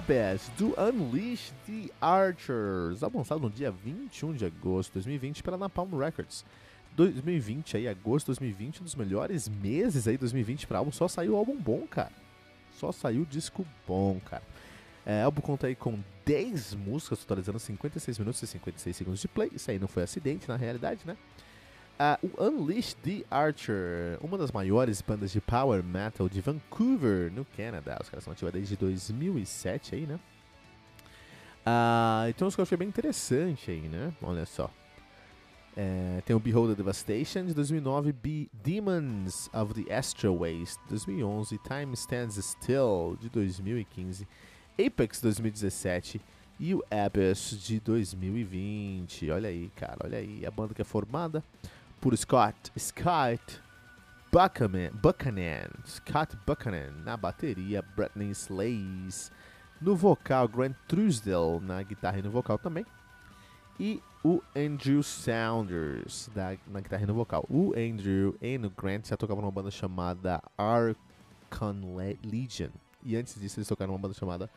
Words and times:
Abyss 0.00 0.50
do 0.56 0.74
Unleash 0.80 1.52
the 1.66 1.90
Archers, 2.00 3.02
lançado 3.02 3.38
no 3.38 3.50
dia 3.50 3.70
21 3.70 4.32
de 4.32 4.46
agosto 4.46 4.92
de 4.92 4.94
2020 4.94 5.42
pela 5.42 5.58
Napalm 5.58 5.94
Records. 5.98 6.42
2020 6.96 7.76
aí, 7.76 7.86
agosto 7.86 8.24
de 8.24 8.38
2020, 8.38 8.80
um 8.80 8.84
dos 8.84 8.94
melhores 8.94 9.46
meses 9.46 10.08
aí 10.08 10.16
2020 10.16 10.66
para 10.66 10.78
álbum, 10.78 10.90
só 10.90 11.06
saiu 11.06 11.36
álbum 11.36 11.54
bom, 11.54 11.86
cara. 11.86 12.12
Só 12.72 12.90
saiu 12.92 13.26
disco 13.26 13.66
bom, 13.86 14.18
cara. 14.24 14.42
É, 15.04 15.22
álbum 15.22 15.42
conta 15.42 15.66
aí 15.66 15.76
com 15.76 15.98
10 16.24 16.76
músicas, 16.76 17.18
totalizando 17.18 17.58
56 17.58 18.18
minutos 18.18 18.42
e 18.42 18.46
56 18.46 18.96
segundos 18.96 19.20
de 19.20 19.28
play. 19.28 19.50
Isso 19.54 19.70
aí 19.70 19.78
não 19.78 19.88
foi 19.88 20.02
acidente, 20.02 20.48
na 20.48 20.56
realidade, 20.56 21.02
né? 21.04 21.14
Uh, 22.00 22.30
o 22.38 22.44
Unleash 22.44 22.94
the 22.94 23.26
Archer, 23.30 24.18
uma 24.22 24.38
das 24.38 24.50
maiores 24.50 25.02
bandas 25.02 25.30
de 25.32 25.38
power 25.38 25.84
metal 25.84 26.30
de 26.30 26.40
Vancouver, 26.40 27.30
no 27.30 27.44
Canadá. 27.44 27.98
Os 28.00 28.08
caras 28.08 28.24
são 28.24 28.32
ativos 28.32 28.54
desde 28.54 28.74
2007 28.74 29.96
aí, 29.96 30.06
né? 30.06 30.18
Uh, 31.60 32.30
então, 32.30 32.48
isso 32.48 32.56
que 32.56 32.62
eu 32.62 32.62
achei 32.62 32.78
bem 32.78 32.88
interessante 32.88 33.70
aí, 33.70 33.82
né? 33.82 34.14
Olha 34.22 34.46
só. 34.46 34.70
É, 35.76 36.22
tem 36.24 36.34
o 36.34 36.40
Behold 36.40 36.70
the 36.70 36.76
Devastation 36.76 37.44
de 37.44 37.52
2009, 37.52 38.12
Be 38.14 38.50
Demons 38.50 39.50
of 39.52 39.74
the 39.74 39.94
Astral 39.94 40.38
Waste 40.38 40.80
2011, 40.88 41.58
Time 41.58 41.92
Stands 41.92 42.42
Still 42.42 43.18
de 43.20 43.28
2015, 43.28 44.26
Apex 44.78 45.20
2017 45.20 46.18
e 46.58 46.74
o 46.74 46.82
Abyss 46.90 47.62
de 47.62 47.78
2020. 47.78 49.30
Olha 49.30 49.50
aí, 49.50 49.70
cara, 49.76 49.98
olha 50.02 50.18
aí. 50.18 50.44
A 50.46 50.50
banda 50.50 50.74
que 50.74 50.80
é 50.80 50.84
formada 50.84 51.44
por 52.00 52.16
Scott 52.16 52.72
Scott 52.78 53.60
Buchanan, 54.32 54.90
Buchanan, 54.92 55.68
Scott 55.84 56.36
Buchanan 56.46 56.92
na 57.04 57.16
bateria, 57.16 57.82
Britney 57.82 58.30
Slays 58.30 59.30
no 59.80 59.96
vocal, 59.96 60.46
Grant 60.46 60.76
Truesdell 60.86 61.60
na 61.60 61.82
guitarra 61.82 62.18
e 62.18 62.22
no 62.22 62.30
vocal 62.30 62.58
também, 62.58 62.86
e 63.78 64.00
o 64.22 64.40
Andrew 64.54 65.02
Saunders 65.02 66.30
da, 66.34 66.56
na 66.68 66.80
guitarra 66.80 67.02
e 67.02 67.06
no 67.06 67.14
vocal. 67.14 67.44
O 67.48 67.72
Andrew 67.72 68.36
e 68.40 68.56
o 68.58 68.70
Grant 68.70 69.08
já 69.08 69.16
tocavam 69.16 69.42
numa 69.42 69.50
banda 69.50 69.70
chamada 69.70 70.40
Archon 70.56 71.96
Legion, 72.22 72.70
e 73.02 73.16
antes 73.16 73.40
disso 73.40 73.58
eles 73.58 73.68
tocaram 73.68 73.92
numa 73.92 74.00
banda 74.00 74.14
chamada 74.14 74.48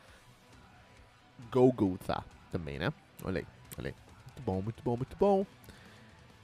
Golgotha 1.50 2.22
também, 2.52 2.78
né? 2.78 2.92
Olha 3.24 3.40
aí, 3.40 3.46
olha 3.76 3.88
aí. 3.88 3.94
Muito 4.26 4.42
bom, 4.44 4.62
muito 4.62 4.82
bom, 4.84 4.96
muito 4.96 5.16
bom. 5.16 5.46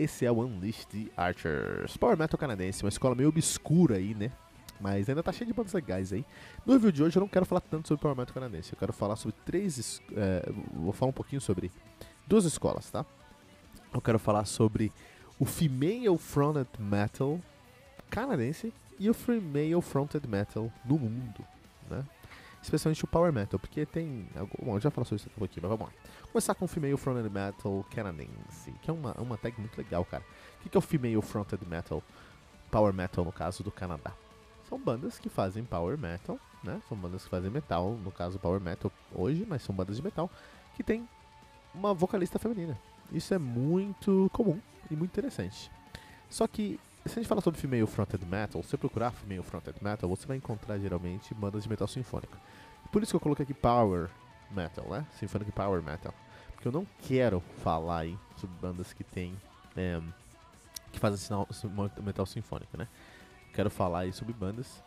Esse 0.00 0.24
é 0.24 0.32
o 0.32 0.38
Unleashed 0.38 0.86
the 0.86 1.12
Archers. 1.14 1.94
Power 1.98 2.16
Metal 2.16 2.38
canadense, 2.38 2.82
uma 2.82 2.88
escola 2.88 3.14
meio 3.14 3.28
obscura 3.28 3.96
aí, 3.96 4.14
né? 4.14 4.32
Mas 4.80 5.10
ainda 5.10 5.22
tá 5.22 5.30
cheio 5.30 5.46
de 5.46 5.52
bandas 5.52 5.74
legais 5.74 6.10
aí. 6.10 6.24
No 6.64 6.72
review 6.72 6.90
de 6.90 7.02
hoje 7.02 7.18
eu 7.18 7.20
não 7.20 7.28
quero 7.28 7.44
falar 7.44 7.60
tanto 7.60 7.86
sobre 7.86 8.00
Power 8.00 8.16
Metal 8.16 8.32
canadense. 8.32 8.72
Eu 8.72 8.78
quero 8.78 8.94
falar 8.94 9.16
sobre 9.16 9.36
três. 9.44 10.00
É, 10.16 10.50
vou 10.72 10.94
falar 10.94 11.10
um 11.10 11.12
pouquinho 11.12 11.38
sobre 11.38 11.70
duas 12.26 12.46
escolas, 12.46 12.90
tá? 12.90 13.04
Eu 13.92 14.00
quero 14.00 14.18
falar 14.18 14.46
sobre 14.46 14.90
o 15.38 15.44
Female 15.44 16.16
Fronted 16.16 16.70
Metal 16.78 17.38
canadense 18.08 18.72
e 18.98 19.10
o 19.10 19.12
Female 19.12 19.82
Fronted 19.82 20.26
Metal 20.26 20.72
no 20.82 20.98
mundo, 20.98 21.44
né? 21.90 22.02
Especialmente 22.62 23.04
o 23.04 23.06
Power 23.06 23.32
Metal, 23.32 23.58
porque 23.58 23.86
tem. 23.86 24.28
Bom, 24.62 24.78
já 24.78 24.90
falo 24.90 25.04
sobre 25.06 25.22
isso 25.22 25.44
aqui, 25.44 25.60
mas 25.60 25.70
vamos 25.70 25.86
lá. 25.86 25.92
Começar 26.30 26.54
com 26.54 26.64
o 26.64 26.68
Female 26.68 26.96
Fronted 26.96 27.28
Metal 27.28 27.84
canadense, 27.90 28.72
que 28.82 28.90
é 28.90 28.92
uma, 28.92 29.12
uma 29.14 29.36
tag 29.36 29.58
muito 29.58 29.76
legal, 29.76 30.04
cara. 30.04 30.24
O 30.64 30.68
que 30.68 30.76
é 30.76 30.78
o 30.78 30.82
Female 30.82 31.22
Fronted 31.22 31.66
Metal? 31.66 32.02
Power 32.70 32.92
Metal, 32.92 33.24
no 33.24 33.32
caso 33.32 33.62
do 33.62 33.70
Canadá. 33.70 34.12
São 34.68 34.78
bandas 34.78 35.18
que 35.18 35.28
fazem 35.28 35.64
Power 35.64 35.98
Metal, 35.98 36.38
né? 36.62 36.80
São 36.88 36.96
bandas 36.96 37.24
que 37.24 37.30
fazem 37.30 37.50
metal, 37.50 37.92
no 37.92 38.12
caso 38.12 38.38
Power 38.38 38.60
Metal 38.60 38.92
hoje, 39.12 39.44
mas 39.48 39.62
são 39.62 39.74
bandas 39.74 39.96
de 39.96 40.02
metal 40.02 40.30
que 40.76 40.84
tem 40.84 41.08
uma 41.74 41.92
vocalista 41.92 42.38
feminina. 42.38 42.78
Isso 43.12 43.34
é 43.34 43.38
muito 43.38 44.30
comum 44.32 44.60
e 44.90 44.94
muito 44.94 45.10
interessante. 45.10 45.70
Só 46.28 46.46
que 46.46 46.78
se 47.06 47.12
a 47.12 47.22
gente 47.22 47.28
falar 47.28 47.40
sobre 47.40 47.60
Female 47.60 47.86
Fronted 47.86 48.24
Metal, 48.26 48.62
se 48.62 48.68
você 48.70 48.76
procurar 48.76 49.10
Female 49.10 49.42
Fronted 49.42 49.76
Metal, 49.82 50.08
você 50.08 50.26
vai 50.26 50.36
encontrar 50.36 50.78
geralmente 50.78 51.32
bandas 51.34 51.62
de 51.62 51.68
metal 51.68 51.88
sinfônico. 51.88 52.36
Por 52.92 53.02
isso 53.02 53.12
que 53.12 53.16
eu 53.16 53.20
coloquei 53.20 53.44
aqui 53.44 53.54
Power 53.54 54.10
Metal, 54.50 54.84
né? 54.88 55.06
Symphonic 55.18 55.52
Power 55.52 55.82
Metal. 55.82 56.12
Porque 56.52 56.68
eu 56.68 56.72
não 56.72 56.86
quero 57.06 57.40
falar 57.62 58.00
aí 58.00 58.18
sobre 58.36 58.54
bandas 58.60 58.92
que 58.92 59.04
tem. 59.04 59.34
É, 59.76 60.00
que 60.92 60.98
fazem 60.98 61.18
sinal, 61.18 61.48
metal 62.02 62.26
sinfônico, 62.26 62.76
né? 62.76 62.88
Quero 63.54 63.70
falar 63.70 64.00
aí 64.00 64.12
sobre 64.12 64.32
bandas 64.32 64.82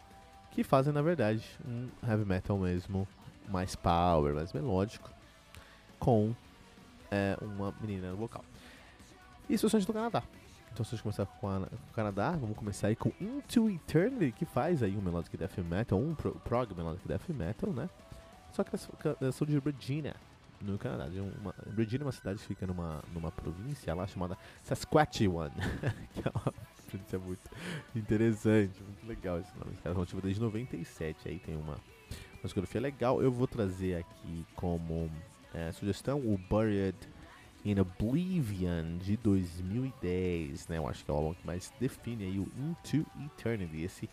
que 0.51 0.63
fazem, 0.63 0.93
na 0.93 1.01
verdade, 1.01 1.43
um 1.65 1.89
heavy 2.07 2.25
metal 2.25 2.57
mesmo, 2.57 3.07
mais 3.49 3.75
power, 3.75 4.35
mais 4.35 4.53
melódico, 4.53 5.09
com 5.99 6.35
é, 7.09 7.35
uma 7.41 7.73
menina 7.81 8.11
no 8.11 8.17
vocal. 8.17 8.45
Isso 9.49 9.65
é 9.65 9.79
do 9.79 9.93
Canadá. 9.93 10.21
Então, 10.73 10.83
se 10.83 10.89
a 10.89 10.97
gente 10.97 11.03
começar 11.03 11.27
com, 11.27 11.47
a, 11.47 11.59
com, 11.59 11.75
o 11.75 11.93
Canadá, 11.93 12.31
vamos 12.31 12.57
começar 12.57 12.87
aí 12.87 12.95
com 12.95 13.11
Into 13.21 13.69
Eternity, 13.69 14.31
que 14.31 14.43
faz 14.43 14.81
aí 14.81 14.97
um 14.97 15.01
Melodic 15.01 15.37
Death 15.37 15.59
Metal, 15.59 15.99
um 15.99 16.15
pro, 16.15 16.31
prog 16.39 16.73
Melodic 16.73 17.07
Death 17.07 17.29
Metal, 17.29 17.71
né? 17.71 17.87
Só 18.51 18.63
que 18.63 18.71
elas 19.21 19.35
são 19.35 19.45
de 19.45 19.59
Regina, 19.59 20.15
no 20.59 20.77
Canadá. 20.79 21.05
Uma, 21.39 21.53
Regina 21.77 22.03
é 22.03 22.07
uma 22.07 22.11
cidade 22.11 22.39
que 22.39 22.45
fica 22.45 22.65
numa, 22.65 23.03
numa 23.13 23.31
província 23.31 23.93
lá 23.93 24.07
chamada 24.07 24.35
Saskatchewan, 24.63 25.51
que 26.13 26.27
é 26.27 26.31
uma 26.33 26.53
província 26.89 27.19
muito 27.19 27.51
interessante, 27.95 28.81
muito 28.81 29.05
legal 29.05 29.39
esse 29.39 29.55
nome. 29.55 29.75
Caras 29.83 29.93
são 29.93 30.03
ativos 30.03 30.23
desde 30.23 30.41
97, 30.41 31.29
aí 31.29 31.37
tem 31.37 31.55
uma, 31.55 31.73
uma 31.73 32.43
discografia 32.43 32.81
legal. 32.81 33.21
Eu 33.21 33.31
vou 33.31 33.45
trazer 33.45 33.97
aqui 33.97 34.43
como 34.55 35.07
é, 35.53 35.71
sugestão 35.71 36.17
o 36.17 36.35
Buried 36.49 36.97
in 37.65 37.79
Oblivion 37.79 38.97
de 38.97 39.15
2010, 39.17 40.67
né? 40.67 40.77
Eu 40.77 40.87
acho 40.87 41.03
que 41.03 41.09
é 41.09 41.13
o 41.13 41.17
álbum 41.17 41.33
que 41.33 41.45
mais 41.45 41.71
define 41.79 42.25
aí 42.25 42.39
o 42.39 42.51
Into 42.57 43.05
Eternity, 43.25 43.81
esse 43.81 44.09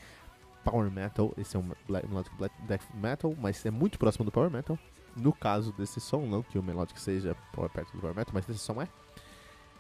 power 0.65 0.91
metal, 0.91 1.33
esse 1.37 1.57
é 1.57 1.59
um 1.59 1.71
melodic 1.89 2.35
black 2.37 2.55
death 2.67 2.85
metal, 2.95 3.35
mas 3.39 3.65
é 3.65 3.71
muito 3.71 3.99
próximo 3.99 4.25
do 4.25 4.31
power 4.31 4.51
metal. 4.51 4.79
No 5.17 5.33
caso 5.33 5.73
desse 5.73 6.01
som, 6.01 6.27
não 6.27 6.43
que 6.43 6.59
o 6.59 6.63
melodic 6.63 7.01
seja 7.01 7.37
perto 7.73 7.93
do 7.93 8.01
power 8.01 8.15
metal, 8.15 8.33
mas 8.33 8.49
esse 8.49 8.61
som 8.61 8.81
é, 8.81 8.89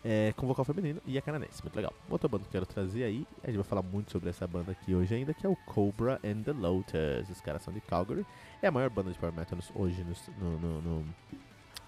é 0.04 0.32
com 0.36 0.46
vocal 0.48 0.64
feminino 0.64 1.00
e 1.06 1.16
é 1.16 1.20
canadense, 1.20 1.62
muito 1.62 1.76
legal. 1.76 1.92
Outra 2.08 2.28
banda 2.28 2.42
que 2.42 2.48
eu 2.48 2.52
quero 2.52 2.66
trazer 2.66 3.04
aí, 3.04 3.24
a 3.44 3.46
gente 3.46 3.56
vai 3.56 3.64
falar 3.64 3.82
muito 3.82 4.10
sobre 4.10 4.30
essa 4.30 4.46
banda 4.48 4.72
aqui 4.72 4.94
hoje 4.94 5.14
ainda, 5.14 5.32
que 5.32 5.46
é 5.46 5.48
o 5.48 5.54
Cobra 5.54 6.18
and 6.24 6.42
the 6.42 6.52
Lotus. 6.52 7.30
Os 7.30 7.40
caras 7.40 7.62
são 7.62 7.72
de 7.72 7.80
Calgary, 7.82 8.26
é 8.60 8.66
a 8.66 8.72
maior 8.72 8.90
banda 8.90 9.12
de 9.12 9.18
power 9.18 9.34
metal 9.34 9.58
hoje 9.76 10.04
no, 10.40 10.58
no, 10.58 10.82
no, 10.82 11.04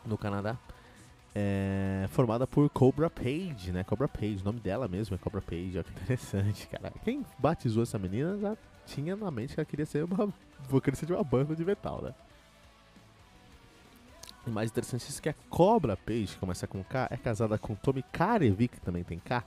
no 0.06 0.18
Canadá 0.18 0.56
é, 1.34 2.06
formada 2.10 2.46
por 2.46 2.68
Cobra 2.70 3.08
Page, 3.08 3.72
né? 3.72 3.84
Cobra 3.84 4.06
Page, 4.06 4.42
o 4.42 4.44
nome 4.44 4.60
dela 4.60 4.86
mesmo 4.86 5.14
é 5.14 5.18
Cobra 5.18 5.40
Page, 5.40 5.72
olha 5.74 5.84
que 5.84 5.90
interessante, 6.02 6.66
cara. 6.68 6.92
Quem 7.04 7.24
batizou 7.38 7.82
essa 7.82 7.98
menina 7.98 8.38
já 8.38 8.56
tinha 8.86 9.16
na 9.16 9.30
mente 9.30 9.54
que 9.54 9.60
ela 9.60 9.66
queria 9.66 9.86
ser 9.86 10.04
uma 10.04 10.32
vocalista 10.68 11.06
de 11.06 11.12
uma 11.12 11.24
banda 11.24 11.56
de 11.56 11.64
metal, 11.64 12.02
né? 12.02 12.14
Mais 14.46 14.70
interessante 14.70 15.06
é 15.08 15.22
que 15.22 15.28
a 15.28 15.34
Cobra 15.48 15.96
Page, 15.96 16.28
que 16.28 16.38
começa 16.38 16.66
com 16.66 16.82
K, 16.82 17.08
é 17.10 17.16
casada 17.16 17.56
com 17.56 17.74
Tommy 17.76 18.02
Karevic, 18.02 18.76
que 18.76 18.80
também 18.80 19.04
tem 19.04 19.18
K, 19.18 19.44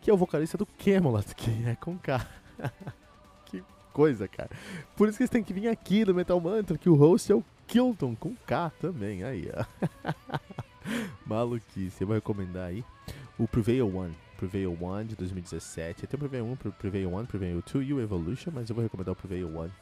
que 0.00 0.10
é 0.10 0.14
o 0.14 0.16
vocalista 0.16 0.56
do 0.56 0.64
Camelot, 0.64 1.34
que 1.34 1.50
é 1.68 1.76
com 1.76 1.98
K. 1.98 2.26
que 3.44 3.62
coisa, 3.92 4.26
cara. 4.26 4.50
Por 4.96 5.08
isso 5.08 5.18
que 5.18 5.24
eles 5.24 5.30
têm 5.30 5.44
que 5.44 5.52
vir 5.52 5.68
aqui 5.68 6.02
no 6.04 6.14
Metal 6.14 6.40
Mantra, 6.40 6.78
que 6.78 6.88
o 6.88 6.94
host 6.94 7.30
é 7.30 7.34
o 7.34 7.44
Kilton, 7.66 8.16
com 8.16 8.34
K 8.46 8.70
também, 8.80 9.22
aí, 9.22 9.50
ó. 9.54 9.64
Maluquice. 11.26 12.00
Eu 12.00 12.06
vou 12.06 12.16
recomendar 12.16 12.68
aí 12.68 12.84
o 13.38 13.46
Prevail 13.46 13.94
One. 13.94 14.14
Prevail 14.36 14.76
One 14.80 15.08
de 15.08 15.16
2017. 15.16 16.06
Tem 16.06 16.16
o 16.16 16.18
Prevail 16.18 16.44
1, 16.44 16.56
Prevail 16.56 17.14
1, 17.14 17.26
Prevail 17.26 17.62
2 17.72 17.88
e 17.88 17.92
o 17.92 18.00
Evolution, 18.00 18.50
mas 18.52 18.68
eu 18.68 18.74
vou 18.74 18.82
recomendar 18.82 19.12
o 19.12 19.16
Prevail 19.16 19.56
One. 19.56 19.72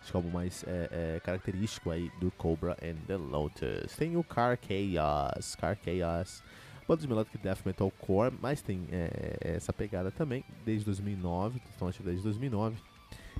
Acho 0.00 0.12
que 0.12 0.16
é 0.16 0.20
o 0.20 0.24
mais 0.24 0.64
é, 0.66 1.16
é, 1.16 1.20
característico 1.20 1.90
aí 1.90 2.10
do 2.20 2.30
Cobra 2.32 2.76
and 2.82 2.96
the 3.06 3.16
Lotus. 3.16 3.94
Tem 3.96 4.16
o 4.16 4.24
Car 4.24 4.58
Chaos. 4.60 5.54
Car 5.54 5.76
Chaos. 5.84 6.42
Banda 6.88 7.02
de 7.02 7.08
Melodic 7.08 7.38
Death 7.38 7.64
Metal 7.64 7.90
Core, 8.00 8.34
mas 8.40 8.62
tem 8.62 8.84
é, 8.90 9.36
essa 9.40 9.72
pegada 9.72 10.10
também 10.10 10.44
desde 10.64 10.84
2009. 10.86 11.60
Estão 11.70 11.86
ativos 11.86 12.06
desde 12.06 12.24
2009. 12.24 12.76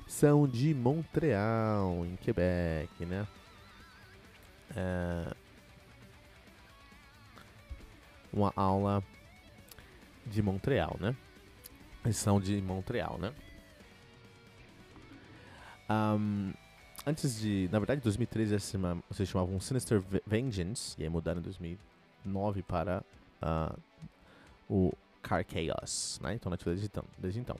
são 0.07 0.47
de 0.47 0.73
Montreal, 0.73 2.05
em 2.05 2.15
Quebec, 2.15 3.05
né? 3.05 3.27
É 4.73 5.40
uma 8.33 8.53
aula 8.55 9.03
de 10.25 10.41
Montreal, 10.41 10.97
né? 10.99 11.15
Eles 12.03 12.17
são 12.17 12.39
de 12.39 12.61
Montreal, 12.61 13.17
né? 13.17 13.33
Um, 15.89 16.53
antes 17.05 17.39
de. 17.39 17.69
Na 17.71 17.79
verdade, 17.79 17.99
em 17.99 18.03
2013 18.03 18.57
vocês 19.09 19.29
chamavam 19.29 19.59
Sinister 19.59 20.01
Vengeance, 20.25 20.95
e 20.97 21.03
aí 21.03 21.09
mudaram 21.09 21.39
em 21.39 21.43
2009 21.43 22.63
para 22.63 23.03
uh, 23.41 23.77
o 24.69 24.93
Car 25.21 25.45
Chaos, 25.45 26.19
né? 26.23 26.33
Então, 26.33 26.49
nativa 26.49 26.71
desde 26.71 26.87
então, 26.87 27.03
desde 27.17 27.39
então. 27.39 27.57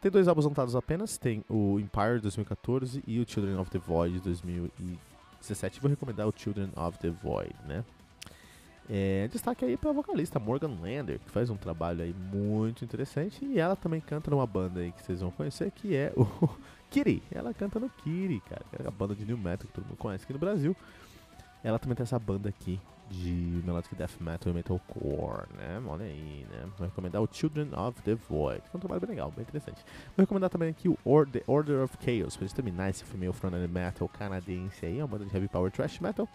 Tem 0.00 0.10
dois 0.10 0.28
álbuns 0.28 0.44
lançados 0.44 0.76
apenas: 0.76 1.18
tem 1.18 1.44
o 1.48 1.78
Empire 1.80 2.16
de 2.16 2.22
2014 2.22 3.02
e 3.06 3.18
o 3.20 3.28
Children 3.28 3.58
of 3.58 3.70
the 3.70 3.78
Void 3.78 4.14
de 4.14 4.20
2017. 4.20 5.80
Vou 5.80 5.90
recomendar 5.90 6.26
o 6.28 6.32
Children 6.34 6.70
of 6.76 6.98
the 6.98 7.10
Void, 7.10 7.54
né? 7.66 7.84
É, 8.88 9.28
destaque 9.28 9.64
aí 9.64 9.76
pra 9.76 9.92
vocalista 9.92 10.38
Morgan 10.38 10.76
Lander, 10.80 11.18
que 11.18 11.30
faz 11.30 11.50
um 11.50 11.56
trabalho 11.56 12.02
aí 12.02 12.14
muito 12.14 12.84
interessante. 12.84 13.44
E 13.44 13.58
ela 13.58 13.74
também 13.74 14.00
canta 14.00 14.30
numa 14.30 14.46
banda 14.46 14.80
aí 14.80 14.92
que 14.92 15.02
vocês 15.02 15.20
vão 15.20 15.30
conhecer, 15.30 15.70
que 15.70 15.94
é 15.94 16.12
o 16.16 16.26
Kiri. 16.90 17.22
Ela 17.30 17.52
canta 17.52 17.80
no 17.80 17.88
Kiri, 17.88 18.40
cara, 18.48 18.64
é 18.78 18.86
a 18.86 18.90
banda 18.90 19.14
de 19.14 19.24
New 19.24 19.36
Metal 19.36 19.66
que 19.66 19.72
todo 19.72 19.84
mundo 19.84 19.96
conhece 19.96 20.24
aqui 20.24 20.32
no 20.32 20.38
Brasil. 20.38 20.76
Ela 21.64 21.78
também 21.78 21.96
tem 21.96 22.04
essa 22.04 22.18
banda 22.18 22.48
aqui 22.48 22.80
de 23.08 23.62
Melodic 23.64 23.94
Death 23.94 24.20
Metal 24.20 24.52
e 24.52 24.54
Metalcore, 24.54 25.46
né? 25.56 25.80
Olha 25.86 26.04
aí, 26.04 26.46
né? 26.50 26.68
Vou 26.76 26.86
recomendar 26.86 27.22
o 27.22 27.28
Children 27.30 27.70
of 27.76 28.00
the 28.02 28.14
Void, 28.14 28.62
que 28.62 28.70
é 28.74 28.76
um 28.76 28.80
trabalho 28.80 29.00
bem 29.00 29.10
legal, 29.10 29.30
bem 29.30 29.42
interessante. 29.42 29.84
Vou 30.16 30.22
recomendar 30.22 30.50
também 30.50 30.70
aqui 30.70 30.88
o 30.88 30.98
Or 31.04 31.28
The 31.28 31.42
Order 31.46 31.82
of 31.82 31.96
Chaos, 32.00 32.36
pra 32.36 32.46
gente 32.46 32.54
terminar 32.54 32.90
esse 32.90 33.04
filme 33.04 33.32
Front 33.32 33.54
Metal 33.68 34.08
canadense 34.08 34.86
aí, 34.86 34.98
é 34.98 35.02
uma 35.02 35.08
banda 35.08 35.24
de 35.24 35.34
heavy 35.34 35.48
power 35.48 35.70
thrash 35.70 36.00
metal 36.00 36.28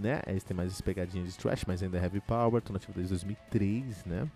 né? 0.00 0.22
Eles 0.26 0.42
têm 0.42 0.56
mais 0.56 0.80
pegadinhas 0.80 1.32
de 1.32 1.38
trash, 1.38 1.64
mas 1.66 1.82
ainda 1.82 1.98
é 1.98 2.02
heavy 2.02 2.20
power, 2.20 2.58
estão 2.58 2.72
nativos 2.72 2.96
desde 2.96 3.10
2003, 3.10 4.04
né? 4.06 4.28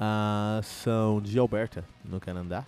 Ah, 0.00 0.60
são 0.62 1.20
de 1.20 1.38
Alberta, 1.38 1.84
no 2.04 2.20
Canadá. 2.20 2.64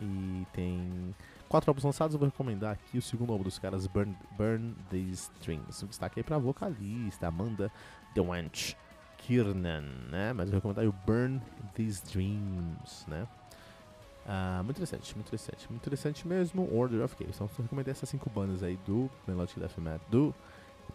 E 0.00 0.46
tem 0.52 1.14
quatro 1.48 1.70
álbuns 1.70 1.84
lançados. 1.84 2.14
Eu 2.14 2.18
vou 2.18 2.28
recomendar 2.28 2.72
aqui 2.72 2.98
o 2.98 3.02
segundo 3.02 3.32
álbum 3.32 3.44
dos 3.44 3.58
caras, 3.58 3.86
Burn, 3.86 4.14
Burn 4.36 4.74
These 4.90 5.30
Strings. 5.38 5.82
Um 5.82 5.86
destaque 5.86 6.20
aí 6.20 6.24
pra 6.24 6.38
vocalista, 6.38 7.28
Amanda 7.28 7.70
DeWanch 8.14 8.76
Kiernan, 9.18 9.84
né? 10.10 10.32
Mas 10.32 10.46
eu 10.46 10.60
vou 10.60 10.70
recomendar 10.70 10.86
o 10.86 10.92
Burn 11.06 11.40
These 11.74 12.04
Dreams, 12.12 13.06
né? 13.08 13.26
Ah, 14.28 14.60
muito 14.64 14.78
interessante, 14.78 15.14
muito 15.14 15.28
interessante, 15.28 15.66
muito 15.70 15.82
interessante 15.82 16.26
mesmo. 16.26 16.68
Order 16.76 17.04
of 17.04 17.14
Chaos. 17.16 17.36
Então, 17.36 17.48
recomendei 17.62 17.92
essas 17.92 18.08
cinco 18.08 18.28
bandas 18.28 18.62
aí 18.62 18.76
do 18.84 19.08
Melodic 19.26 19.60
Death 19.60 19.78
Metal, 19.78 20.00
do 20.10 20.34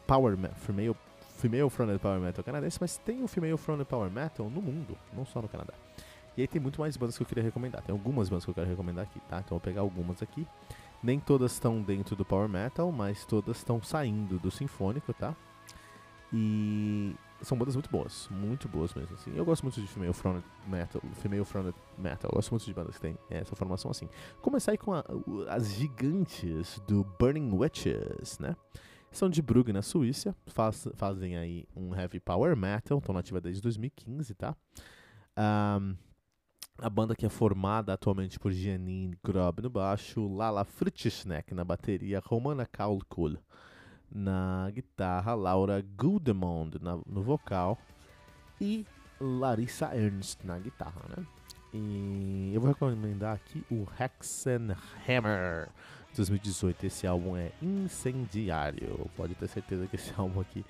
Power 0.08 0.38
Female, 0.56 0.96
female 1.38 1.70
Fronted 1.70 2.00
Power 2.00 2.20
Metal 2.20 2.44
canadense, 2.44 2.78
mas 2.80 2.98
tem 2.98 3.24
o 3.24 3.28
Female 3.28 3.58
Fronted 3.58 3.88
Power 3.88 4.12
Metal 4.12 4.50
no 4.50 4.62
mundo, 4.62 4.98
não 5.14 5.26
só 5.26 5.42
no 5.42 5.48
Canadá. 5.48 5.74
E 6.38 6.42
aí 6.42 6.48
tem 6.48 6.62
muito 6.62 6.80
mais 6.80 6.96
bandas 6.96 7.18
que 7.18 7.24
eu 7.24 7.28
queria 7.28 7.44
recomendar. 7.44 7.82
Tem 7.82 7.92
algumas 7.92 8.30
bandas 8.30 8.46
que 8.46 8.52
eu 8.52 8.56
quero 8.56 8.68
recomendar 8.68 9.04
aqui, 9.04 9.20
tá? 9.30 9.40
Então 9.40 9.56
eu 9.56 9.60
vou 9.60 9.60
pegar 9.60 9.82
algumas 9.82 10.22
aqui. 10.24 10.48
Nem 11.04 11.20
todas 11.20 11.54
estão 11.54 11.82
dentro 11.82 12.16
do 12.16 12.24
Power 12.24 12.48
Metal, 12.48 12.92
mas 12.92 13.26
todas 13.26 13.58
estão 13.58 13.82
saindo 13.82 14.40
do 14.40 14.50
Sinfônico, 14.50 15.14
tá? 15.14 15.36
E 16.32 17.14
são 17.42 17.58
bandas 17.58 17.76
muito 17.76 17.90
boas, 17.90 18.30
muito 18.32 18.70
boas 18.70 18.94
mesmo, 18.94 19.16
assim. 19.16 19.36
Eu 19.36 19.44
gosto 19.44 19.64
muito 19.64 19.82
de 19.82 19.88
Female 19.88 20.14
Fronted 20.14 20.46
Metal, 20.68 21.02
Female 21.16 21.44
Fronted 21.44 21.76
Metal. 21.98 22.30
Eu 22.32 22.36
gosto 22.36 22.52
muito 22.52 22.66
de 22.66 22.74
bandas 22.74 22.96
que 22.96 23.02
tem 23.02 23.18
essa 23.30 23.56
formação 23.56 23.92
assim. 23.92 24.08
Começar 24.42 24.72
aí 24.72 24.78
com 24.78 24.94
a, 24.94 25.04
as 25.50 25.74
gigantes 25.74 26.80
do 26.88 27.04
Burning 27.20 27.52
Witches, 27.52 28.40
né? 28.40 28.56
São 29.12 29.30
de 29.30 29.42
Brugge, 29.42 29.74
na 29.74 29.82
Suíça. 29.82 30.36
Faz, 30.48 30.88
fazem 30.96 31.38
aí 31.38 31.66
um 31.76 31.94
heavy 31.94 32.20
power 32.20 32.56
metal. 32.56 32.98
Estão 32.98 33.14
nativa 33.14 33.42
desde 33.42 33.62
2015, 33.62 34.34
tá? 34.36 34.56
Um, 35.38 35.96
a 36.78 36.90
banda 36.90 37.16
que 37.16 37.26
é 37.26 37.30
formada 37.30 37.94
atualmente 37.94 38.40
por 38.40 38.52
Janine 38.52 39.18
Grob 39.24 39.62
no 39.62 39.70
baixo, 39.70 40.28
Lala 40.28 40.66
Fritschneck 40.66 41.54
na 41.54 41.64
bateria, 41.64 42.22
Romana 42.26 42.66
Kaulkul 42.66 43.38
na 44.10 44.70
guitarra, 44.74 45.34
Laura 45.36 45.82
Gudemond 45.82 46.80
no 47.06 47.22
vocal 47.22 47.78
e 48.60 48.86
Larissa 49.20 49.96
Ernst 49.96 50.44
na 50.44 50.58
guitarra, 50.58 51.02
né? 51.16 51.26
E 51.74 52.52
eu 52.54 52.60
vou 52.60 52.70
recomendar 52.70 53.36
aqui 53.36 53.64
o 53.72 53.88
Hexenhammer 53.98 55.70
2018. 56.18 56.86
Esse 56.86 57.08
álbum 57.08 57.36
é 57.36 57.52
incendiário. 57.62 59.10
Pode 59.16 59.36
ter 59.36 59.48
certeza 59.48 59.88
que 59.88 59.96
esse 59.96 60.14
álbum 60.18 60.40
aqui, 60.40 60.66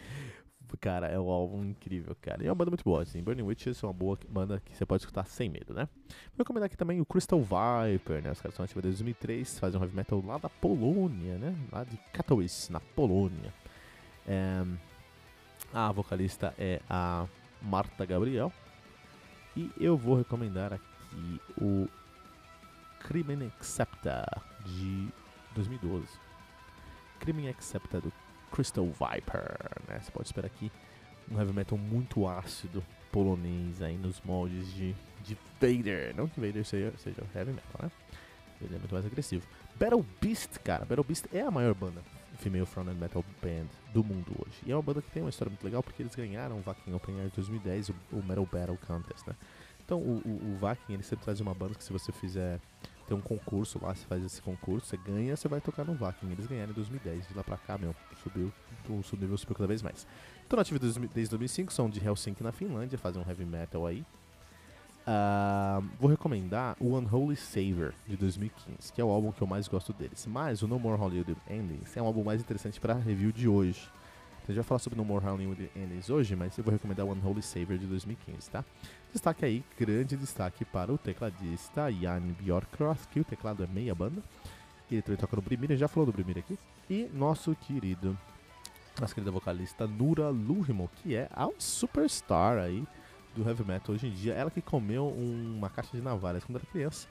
cara, 0.79 1.07
é 1.07 1.19
um 1.19 1.29
álbum 1.29 1.63
incrível, 1.63 2.15
cara. 2.21 2.43
E 2.43 2.47
é 2.47 2.49
uma 2.49 2.55
banda 2.55 2.71
muito 2.71 2.83
boa, 2.83 3.01
assim. 3.01 3.21
Burning 3.21 3.43
Witches 3.43 3.81
é 3.83 3.87
uma 3.87 3.93
boa 3.93 4.17
banda 4.29 4.61
que 4.63 4.75
você 4.75 4.85
pode 4.85 5.01
escutar 5.01 5.25
sem 5.25 5.49
medo, 5.49 5.73
né? 5.73 5.87
Vou 6.29 6.39
recomendar 6.39 6.67
aqui 6.67 6.77
também 6.77 7.01
o 7.01 7.05
Crystal 7.05 7.39
Viper, 7.39 8.21
né? 8.21 8.31
Os 8.31 8.41
caras 8.41 8.55
são 8.55 8.63
ativos 8.63 8.83
desde 8.83 9.03
2003, 9.03 9.59
fazem 9.59 9.79
um 9.79 9.83
heavy 9.83 9.95
metal 9.95 10.23
lá 10.25 10.37
da 10.37 10.49
Polônia, 10.49 11.37
né? 11.37 11.55
Lá 11.71 11.83
de 11.83 11.97
Katowice, 12.13 12.71
na 12.71 12.79
Polônia. 12.79 13.53
É... 14.27 14.63
A 15.73 15.91
vocalista 15.91 16.53
é 16.57 16.81
a 16.89 17.25
Marta 17.61 18.05
Gabriel. 18.05 18.51
E 19.55 19.69
eu 19.79 19.97
vou 19.97 20.17
recomendar 20.17 20.73
aqui 20.73 21.41
o 21.61 21.87
Crimen 22.99 23.51
Accepta 23.57 24.25
de 24.65 25.09
2012. 25.55 26.05
Crimen 27.19 27.49
Accepta 27.49 28.01
do 28.01 28.11
Crystal 28.51 28.85
Viper, 28.85 29.57
né? 29.87 29.99
Você 30.01 30.11
pode 30.11 30.27
esperar 30.27 30.47
aqui 30.47 30.71
um 31.29 31.39
heavy 31.39 31.53
metal 31.53 31.77
muito 31.77 32.27
ácido 32.27 32.83
polonês 33.11 33.81
aí 33.81 33.97
nos 33.97 34.21
moldes 34.21 34.73
de, 34.73 34.95
de 35.23 35.37
Vader. 35.59 36.15
Não 36.15 36.27
que 36.27 36.39
Vader 36.39 36.65
seja, 36.65 36.93
seja 36.97 37.23
heavy 37.35 37.51
metal, 37.51 37.81
né? 37.83 37.91
Ele 38.61 38.75
é 38.75 38.79
muito 38.79 38.93
mais 38.93 39.05
agressivo. 39.05 39.45
Battle 39.79 40.05
Beast, 40.19 40.59
cara. 40.59 40.85
Battle 40.85 41.03
Beast 41.03 41.25
é 41.33 41.41
a 41.41 41.51
maior 41.51 41.73
banda 41.73 42.01
female 42.41 42.65
fronted 42.65 42.97
metal 42.99 43.23
band 43.41 43.67
do 43.93 44.03
mundo 44.03 44.31
hoje. 44.39 44.57
E 44.65 44.71
é 44.71 44.75
uma 44.75 44.81
banda 44.81 45.01
que 45.01 45.11
tem 45.11 45.21
uma 45.21 45.29
história 45.29 45.49
muito 45.49 45.63
legal 45.63 45.83
porque 45.83 46.01
eles 46.01 46.15
ganharam 46.15 46.57
o 46.57 46.61
Vakin 46.61 46.93
Open 46.93 47.19
Air 47.19 47.31
2010, 47.35 47.89
o, 47.89 47.95
o 48.11 48.23
Metal 48.23 48.45
Battle 48.45 48.77
Contest, 48.87 49.27
né? 49.27 49.35
Então 49.85 49.99
o, 49.99 50.21
o, 50.25 50.53
o 50.53 50.57
Vakin, 50.57 50.93
ele 50.93 51.03
sempre 51.03 51.23
traz 51.23 51.39
uma 51.39 51.53
banda 51.53 51.75
que 51.75 51.83
se 51.83 51.93
você 51.93 52.11
fizer 52.11 52.59
tem 53.11 53.17
um 53.17 53.21
concurso 53.21 53.77
lá, 53.81 53.93
você 53.93 54.05
faz 54.05 54.23
esse 54.23 54.41
concurso, 54.41 54.87
você 54.87 54.97
ganha, 54.97 55.35
você 55.35 55.47
vai 55.49 55.59
tocar 55.59 55.83
no 55.83 55.93
Vakin. 55.93 56.31
Eles 56.31 56.47
ganharam 56.47 56.71
em 56.71 56.75
2010, 56.75 57.27
de 57.27 57.33
lá 57.33 57.43
pra 57.43 57.57
cá, 57.57 57.77
meu, 57.77 57.93
subiu, 58.23 58.51
o 58.87 58.93
nível 59.17 59.37
subiu 59.37 59.55
cada 59.55 59.67
vez 59.67 59.81
mais. 59.81 60.07
Estão 60.41 60.57
nativos 60.57 60.95
desde 61.13 61.29
2005, 61.29 61.73
são 61.73 61.89
de 61.89 62.03
Helsinki 62.03 62.41
na 62.41 62.53
Finlândia, 62.53 62.97
fazem 62.97 63.21
um 63.21 63.27
heavy 63.27 63.45
metal 63.45 63.85
aí. 63.85 64.05
Uh, 65.01 65.83
vou 65.99 66.09
recomendar 66.09 66.77
o 66.79 66.95
Unholy 66.95 67.35
Savior 67.35 67.93
de 68.07 68.15
2015, 68.15 68.93
que 68.93 69.01
é 69.01 69.03
o 69.03 69.09
álbum 69.09 69.31
que 69.31 69.41
eu 69.41 69.47
mais 69.47 69.67
gosto 69.67 69.91
deles. 69.91 70.25
Mas 70.25 70.61
o 70.61 70.67
No 70.67 70.79
More 70.79 70.97
Hollywood 70.97 71.35
Endings 71.49 71.97
é 71.97 72.01
um 72.01 72.05
álbum 72.05 72.23
mais 72.23 72.39
interessante 72.39 72.79
para 72.79 72.93
review 72.93 73.31
de 73.31 73.47
hoje. 73.47 73.89
A 74.43 74.47
gente 74.47 74.55
vai 74.55 74.63
falar 74.63 74.79
sobre 74.79 74.97
No 74.97 75.05
More 75.05 75.23
Hollywood 75.23 75.69
Endings 75.75 76.09
hoje, 76.09 76.35
mas 76.35 76.57
eu 76.57 76.63
vou 76.63 76.73
recomendar 76.73 77.05
o 77.05 77.11
Unholy 77.11 77.43
Savior 77.43 77.77
de 77.77 77.85
2015, 77.85 78.49
tá? 78.49 78.65
Destaque 79.13 79.45
aí, 79.45 79.63
grande 79.79 80.17
destaque 80.17 80.65
para 80.65 80.91
o 80.91 80.97
tecladista 80.97 81.91
Jan 81.91 82.21
Bjorkroth, 82.39 83.05
que 83.11 83.19
o 83.19 83.23
teclado 83.23 83.63
é 83.63 83.67
meia 83.67 83.93
banda. 83.93 84.21
Ele 84.89 85.01
também 85.01 85.17
toca 85.17 85.35
no 85.35 85.41
Brimir, 85.43 85.77
já 85.77 85.87
falou 85.87 86.07
do 86.07 86.11
Brimir 86.11 86.39
aqui. 86.39 86.57
E 86.89 87.07
nosso 87.13 87.55
querido, 87.55 88.17
nossa 88.99 89.13
querida 89.13 89.31
vocalista 89.31 89.85
Nura 89.85 90.29
Luhimo, 90.29 90.89
que 90.97 91.15
é 91.15 91.29
a 91.31 91.47
superstar 91.59 92.57
aí 92.57 92.83
do 93.35 93.47
heavy 93.47 93.63
metal 93.63 93.93
hoje 93.93 94.07
em 94.07 94.11
dia. 94.11 94.33
Ela 94.33 94.49
que 94.49 94.61
comeu 94.61 95.07
uma 95.07 95.69
caixa 95.69 95.95
de 95.95 96.01
navalhas 96.01 96.43
quando 96.43 96.57
era 96.57 96.65
criança, 96.65 97.07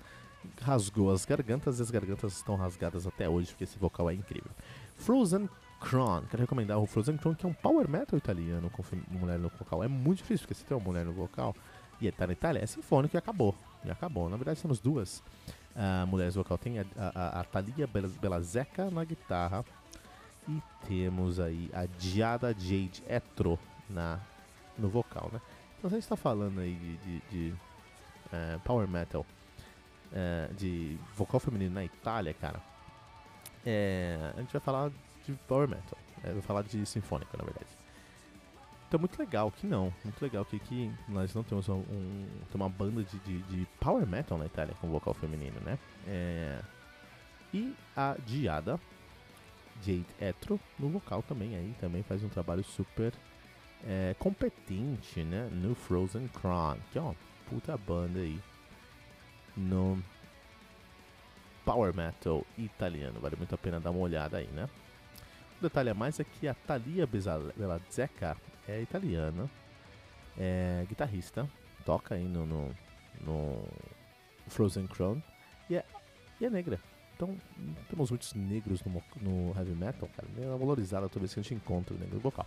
rasgou 0.60 1.12
as 1.12 1.24
gargantas 1.24 1.78
e 1.78 1.82
as 1.82 1.90
gargantas 1.90 2.34
estão 2.34 2.56
rasgadas 2.56 3.06
até 3.06 3.28
hoje, 3.28 3.50
porque 3.50 3.64
esse 3.64 3.78
vocal 3.78 4.10
é 4.10 4.14
incrível. 4.14 4.50
Frozen 4.96 5.48
Kron, 5.80 6.22
quero 6.30 6.42
recomendar 6.42 6.78
o 6.78 6.86
Frozen 6.86 7.16
Kron, 7.16 7.34
que 7.34 7.46
é 7.46 7.48
um 7.48 7.54
power 7.54 7.88
metal 7.88 8.16
italiano 8.18 8.70
com 8.70 8.84
mulher 9.08 9.38
no 9.38 9.48
vocal. 9.48 9.82
É 9.82 9.88
muito 9.88 10.18
difícil, 10.18 10.46
porque 10.46 10.54
se 10.54 10.64
tem 10.64 10.76
uma 10.76 10.84
mulher 10.84 11.04
no 11.04 11.12
vocal, 11.12 11.56
e 12.00 12.10
tá 12.12 12.26
na 12.26 12.32
Itália, 12.32 12.62
é 12.62 12.66
sinfônico 12.66 13.16
e 13.16 13.18
acabou. 13.18 13.54
E 13.84 13.90
acabou. 13.90 14.28
Na 14.28 14.36
verdade, 14.36 14.60
temos 14.60 14.78
duas 14.78 15.22
uh, 15.74 16.06
mulheres 16.06 16.34
vocal. 16.34 16.56
Tem 16.56 16.78
a, 16.78 16.84
a, 16.96 17.40
a 17.40 17.44
Thalia 17.44 17.88
Belazeca 18.20 18.90
na 18.90 19.04
guitarra. 19.04 19.64
E 20.48 20.62
temos 20.86 21.38
aí 21.38 21.70
a 21.72 21.86
Diada 21.86 22.52
Jade 22.52 23.02
Etro 23.06 23.58
na, 23.88 24.18
no 24.78 24.88
vocal, 24.88 25.30
né? 25.32 25.40
Então, 25.78 25.88
a 25.88 25.92
gente 25.92 26.02
está 26.02 26.16
falando 26.16 26.60
aí 26.60 26.74
de, 26.74 26.96
de, 26.96 27.22
de 27.30 27.54
uh, 28.26 28.60
power 28.64 28.88
metal, 28.88 29.24
uh, 30.12 30.54
de 30.54 30.98
vocal 31.14 31.40
feminino 31.40 31.74
na 31.74 31.84
Itália, 31.84 32.34
cara. 32.34 32.60
É, 33.64 34.32
a 34.34 34.40
gente 34.40 34.52
vai 34.52 34.60
falar 34.60 34.90
de 35.30 35.38
power 35.44 35.68
metal. 35.68 35.98
É, 36.22 36.32
vai 36.32 36.42
falar 36.42 36.62
de 36.62 36.84
sinfônica, 36.84 37.36
na 37.36 37.44
verdade. 37.44 37.70
Então 38.90 38.98
muito 38.98 39.16
legal 39.20 39.52
que 39.52 39.68
não, 39.68 39.94
muito 40.02 40.20
legal 40.20 40.44
que, 40.44 40.58
que 40.58 40.92
nós 41.08 41.32
não 41.32 41.44
temos 41.44 41.68
um, 41.68 41.74
um 41.74 42.26
uma 42.52 42.68
banda 42.68 43.04
de, 43.04 43.18
de, 43.20 43.38
de, 43.42 43.66
power 43.78 44.04
metal 44.04 44.36
na 44.36 44.46
Itália 44.46 44.74
com 44.80 44.88
vocal 44.90 45.14
feminino, 45.14 45.60
né? 45.60 45.78
É, 46.08 46.60
E 47.54 47.72
a 47.96 48.16
Diada, 48.26 48.80
Jade 49.80 50.04
Etro, 50.20 50.58
no 50.76 50.88
vocal 50.88 51.22
também 51.22 51.54
aí, 51.54 51.72
também 51.80 52.02
faz 52.02 52.24
um 52.24 52.28
trabalho 52.28 52.64
super 52.64 53.12
é, 53.86 54.16
competente, 54.18 55.22
né? 55.22 55.48
No 55.52 55.76
Frozen 55.76 56.26
Crown, 56.26 56.78
que 56.90 56.98
é 56.98 57.00
uma 57.00 57.14
puta 57.48 57.76
banda 57.76 58.18
aí 58.18 58.40
no 59.56 60.02
Power 61.64 61.94
Metal 61.94 62.44
italiano. 62.58 63.20
Vale 63.20 63.36
muito 63.36 63.54
a 63.54 63.58
pena 63.58 63.78
dar 63.78 63.90
uma 63.90 64.00
olhada 64.00 64.38
aí, 64.38 64.48
né? 64.48 64.68
Detalhe 65.60 65.90
a 65.90 65.94
mais 65.94 66.18
é 66.18 66.24
que 66.24 66.48
a 66.48 66.54
Thalia 66.54 67.06
Belazzeca 67.06 68.36
é 68.66 68.80
italiana, 68.80 69.48
é 70.38 70.86
guitarrista, 70.88 71.48
toca 71.84 72.14
aí 72.14 72.24
no, 72.24 72.46
no, 72.46 72.74
no 73.20 73.68
Frozen 74.48 74.86
Crown 74.86 75.22
e 75.68 75.76
é, 75.76 75.84
e 76.40 76.46
é 76.46 76.50
negra. 76.50 76.80
Então, 77.14 77.36
temos 77.90 78.08
muitos 78.10 78.32
negros 78.32 78.80
no, 78.82 79.02
no 79.20 79.54
heavy 79.54 79.74
metal, 79.74 80.08
cara. 80.16 80.26
É 80.38 80.56
valorizada 80.56 81.06
toda 81.06 81.20
vez 81.20 81.34
que 81.34 81.40
a 81.40 81.42
gente 81.42 81.54
encontra 81.54 81.94
o 81.94 81.98
negro 81.98 82.18
vocal. 82.18 82.46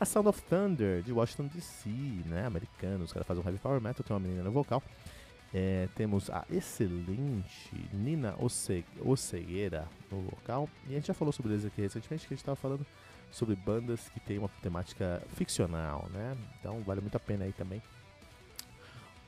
A 0.00 0.06
Sound 0.06 0.28
of 0.28 0.40
Thunder, 0.44 1.02
de 1.02 1.12
Washington 1.12 1.48
DC, 1.48 1.90
né? 2.24 2.46
Americanos, 2.46 3.08
os 3.08 3.12
caras 3.12 3.28
fazem 3.28 3.42
um 3.42 3.46
heavy 3.46 3.58
power 3.58 3.82
metal, 3.82 4.02
tem 4.02 4.16
uma 4.16 4.20
menina 4.20 4.42
no 4.42 4.50
vocal. 4.50 4.82
É, 5.54 5.88
temos 5.94 6.28
a 6.30 6.44
excelente 6.50 7.88
Nina 7.92 8.34
Ocegueira 9.00 9.86
no 10.10 10.20
vocal. 10.22 10.68
E 10.88 10.92
a 10.92 10.94
gente 10.96 11.06
já 11.06 11.14
falou 11.14 11.32
sobre 11.32 11.52
eles 11.52 11.64
aqui 11.64 11.80
recentemente, 11.80 12.26
que 12.26 12.34
a 12.34 12.36
gente 12.36 12.42
estava 12.42 12.56
falando 12.56 12.84
sobre 13.30 13.54
bandas 13.54 14.08
que 14.08 14.18
tem 14.18 14.36
uma 14.38 14.48
temática 14.60 15.22
ficcional, 15.36 16.08
né? 16.12 16.36
Então 16.58 16.80
vale 16.80 17.00
muito 17.00 17.16
a 17.16 17.20
pena 17.20 17.44
aí 17.44 17.52
também 17.52 17.80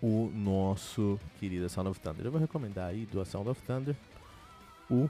o 0.02 0.30
nosso 0.35 1.18
querido 1.38 1.68
Sound 1.68 1.90
of 1.90 2.00
Thunder. 2.00 2.26
Eu 2.26 2.30
vou 2.30 2.40
recomendar 2.40 2.88
aí 2.90 3.06
do 3.06 3.25
Sound 3.25 3.49
of 3.49 3.62
Thunder 3.62 3.97
o 4.90 5.09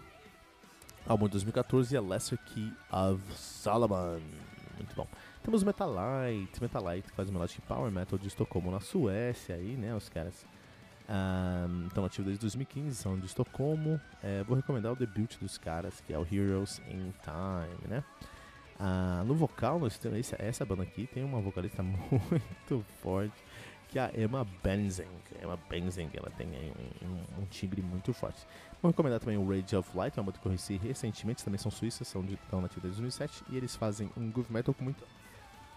álbum 1.07 1.27
de 1.27 1.33
2014 1.33 1.97
A 1.97 2.01
Lesser 2.01 2.39
Key 2.39 2.73
of 2.91 3.21
Solomon. 3.35 4.21
Muito 4.77 4.95
bom. 4.95 5.07
Temos 5.43 5.63
Metalite, 5.63 6.61
Metalite 6.61 7.11
faz 7.13 7.29
o 7.29 7.33
Melodic 7.33 7.61
Power 7.63 7.91
Metal 7.91 8.19
de 8.19 8.29
Estocolmo 8.29 8.71
na 8.71 8.81
Suécia 8.81 9.55
aí, 9.55 9.77
né, 9.77 9.95
os 9.95 10.09
caras 10.09 10.45
um, 11.09 11.87
estão 11.87 12.05
ativos 12.05 12.27
desde 12.27 12.41
2015, 12.41 12.97
são 12.97 13.19
de 13.19 13.27
Estocolmo. 13.27 14.01
É, 14.23 14.43
vou 14.45 14.57
recomendar 14.57 14.93
o 14.93 14.97
debut 14.97 15.39
dos 15.39 15.59
caras, 15.59 16.01
que 16.01 16.13
é 16.13 16.19
o 16.19 16.27
Heroes 16.31 16.81
in 16.89 17.13
Time, 17.23 17.89
né? 17.89 18.05
Uh, 18.79 19.25
no 19.25 19.35
vocal, 19.35 19.79
nós 19.79 19.97
temos 19.97 20.33
essa, 20.35 20.65
banda 20.67 20.83
aqui 20.83 21.07
tem 21.07 21.25
uma 21.25 21.41
vocalista 21.41 21.83
muito 21.83 22.85
forte 23.01 23.43
que 23.89 23.99
é 23.99 24.03
a 24.03 24.11
Emma 24.15 24.47
Benzing. 24.63 25.09
Emma 25.43 25.59
Benzing, 25.69 26.11
ela 26.15 26.31
tem 26.31 26.49
um, 27.03 27.41
um, 27.41 27.83
muito 27.83 28.13
forte. 28.13 28.47
Vou 28.83 28.91
recomendar 28.91 29.21
também 29.21 29.37
o 29.37 29.49
Rage 29.49 29.77
of 29.77 29.97
Light, 29.97 30.19
é 30.19 30.21
uma 30.21 30.27
banda 30.27 30.39
que 30.39 30.47
eu 30.47 30.51
conheci 30.51 30.77
recentemente, 30.77 31.45
também 31.45 31.59
são 31.59 31.71
suíças, 31.71 32.07
são 32.09 32.23
de, 32.23 32.35
estão 32.35 32.61
nativas 32.61 32.83
desde 32.83 33.01
2007, 33.01 33.45
e 33.51 33.57
eles 33.57 33.77
fazem 33.77 34.11
um 34.17 34.31
groove 34.31 34.53
metal 34.53 34.75
com 34.75 34.85
muita 34.85 35.05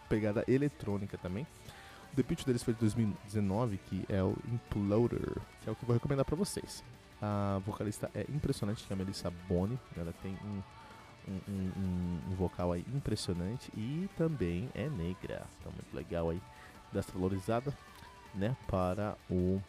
pegada 0.07 0.43
eletrônica 0.47 1.17
também. 1.17 1.45
O 2.11 2.15
debut 2.15 2.43
deles 2.45 2.63
foi 2.63 2.73
de 2.73 2.79
2019, 2.79 3.77
que 3.77 4.05
é 4.09 4.23
o 4.23 4.35
Imploder, 4.51 5.37
que 5.61 5.69
é 5.69 5.71
o 5.71 5.75
que 5.75 5.83
eu 5.83 5.87
vou 5.87 5.93
recomendar 5.93 6.25
para 6.25 6.35
vocês. 6.35 6.83
A 7.21 7.61
vocalista 7.65 8.09
é 8.15 8.25
impressionante, 8.29 8.85
que 8.85 8.91
é 8.91 8.95
a 8.95 8.97
Melissa 8.97 9.31
Boni, 9.47 9.79
ela 9.97 10.13
tem 10.21 10.33
um 10.43 10.61
um, 11.29 11.41
um, 11.47 12.19
um, 12.31 12.35
vocal 12.35 12.71
aí 12.71 12.83
impressionante 12.93 13.71
e 13.75 14.09
também 14.17 14.69
é 14.73 14.89
negra. 14.89 15.45
Então 15.59 15.71
muito 15.71 15.93
legal 15.93 16.29
aí 16.29 16.41
dessa 16.91 17.11
valorizada 17.11 17.75
né, 18.33 18.55
para 18.67 19.15
o 19.29 19.61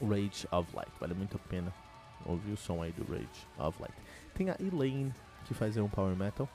Rage 0.00 0.46
of 0.50 0.74
Light. 0.74 0.90
Vale 0.98 1.14
muito 1.14 1.36
a 1.36 1.48
pena 1.48 1.72
ouvir 2.24 2.52
o 2.52 2.56
som 2.56 2.82
aí 2.82 2.92
do 2.92 3.04
Rage 3.04 3.46
of 3.58 3.80
Light. 3.80 3.94
Tem 4.34 4.50
a 4.50 4.56
Elaine, 4.58 5.12
que 5.44 5.54
faz 5.54 5.76
um 5.76 5.88
power 5.88 6.16
metal 6.16 6.48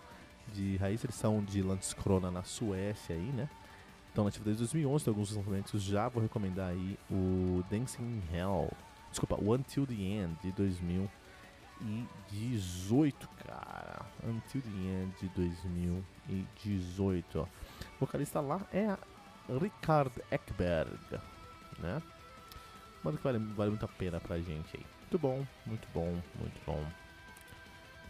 de 0.53 0.77
raiz, 0.77 1.03
eles 1.03 1.15
são 1.15 1.43
de 1.43 1.61
Landskrona 1.61 2.31
na 2.31 2.43
Suécia 2.43 3.15
aí, 3.15 3.31
né? 3.31 3.47
Estão 4.19 4.25
nativos 4.25 4.47
desde 4.47 4.63
2011, 4.63 5.05
tem 5.05 5.11
alguns 5.11 5.33
lançamentos 5.33 5.81
já, 5.81 6.09
vou 6.09 6.21
recomendar 6.21 6.71
aí 6.71 6.99
o 7.09 7.63
Dancing 7.69 8.03
in 8.03 8.21
Hell, 8.33 8.69
desculpa, 9.09 9.41
o 9.41 9.53
Until 9.53 9.87
the 9.87 9.93
End 9.93 10.35
de 10.41 10.51
2018, 10.51 13.29
cara. 13.45 14.05
Until 14.21 14.61
the 14.61 14.67
End 14.67 15.15
de 15.21 15.29
2018, 15.29 17.39
ó. 17.39 17.43
O 17.43 17.47
vocalista 18.01 18.41
lá 18.41 18.59
é 18.73 18.87
a 18.87 18.99
Richard 19.47 20.11
Ekberg, 20.29 20.99
né? 21.77 22.01
Mano 23.01 23.17
que 23.17 23.23
vale, 23.23 23.39
vale 23.39 23.69
muito 23.69 23.85
a 23.85 23.87
pena 23.87 24.19
pra 24.19 24.37
gente 24.39 24.75
aí. 24.75 24.85
Muito 24.99 25.17
bom, 25.17 25.47
muito 25.65 25.87
bom, 25.93 26.21
muito 26.37 26.59
bom. 26.65 26.85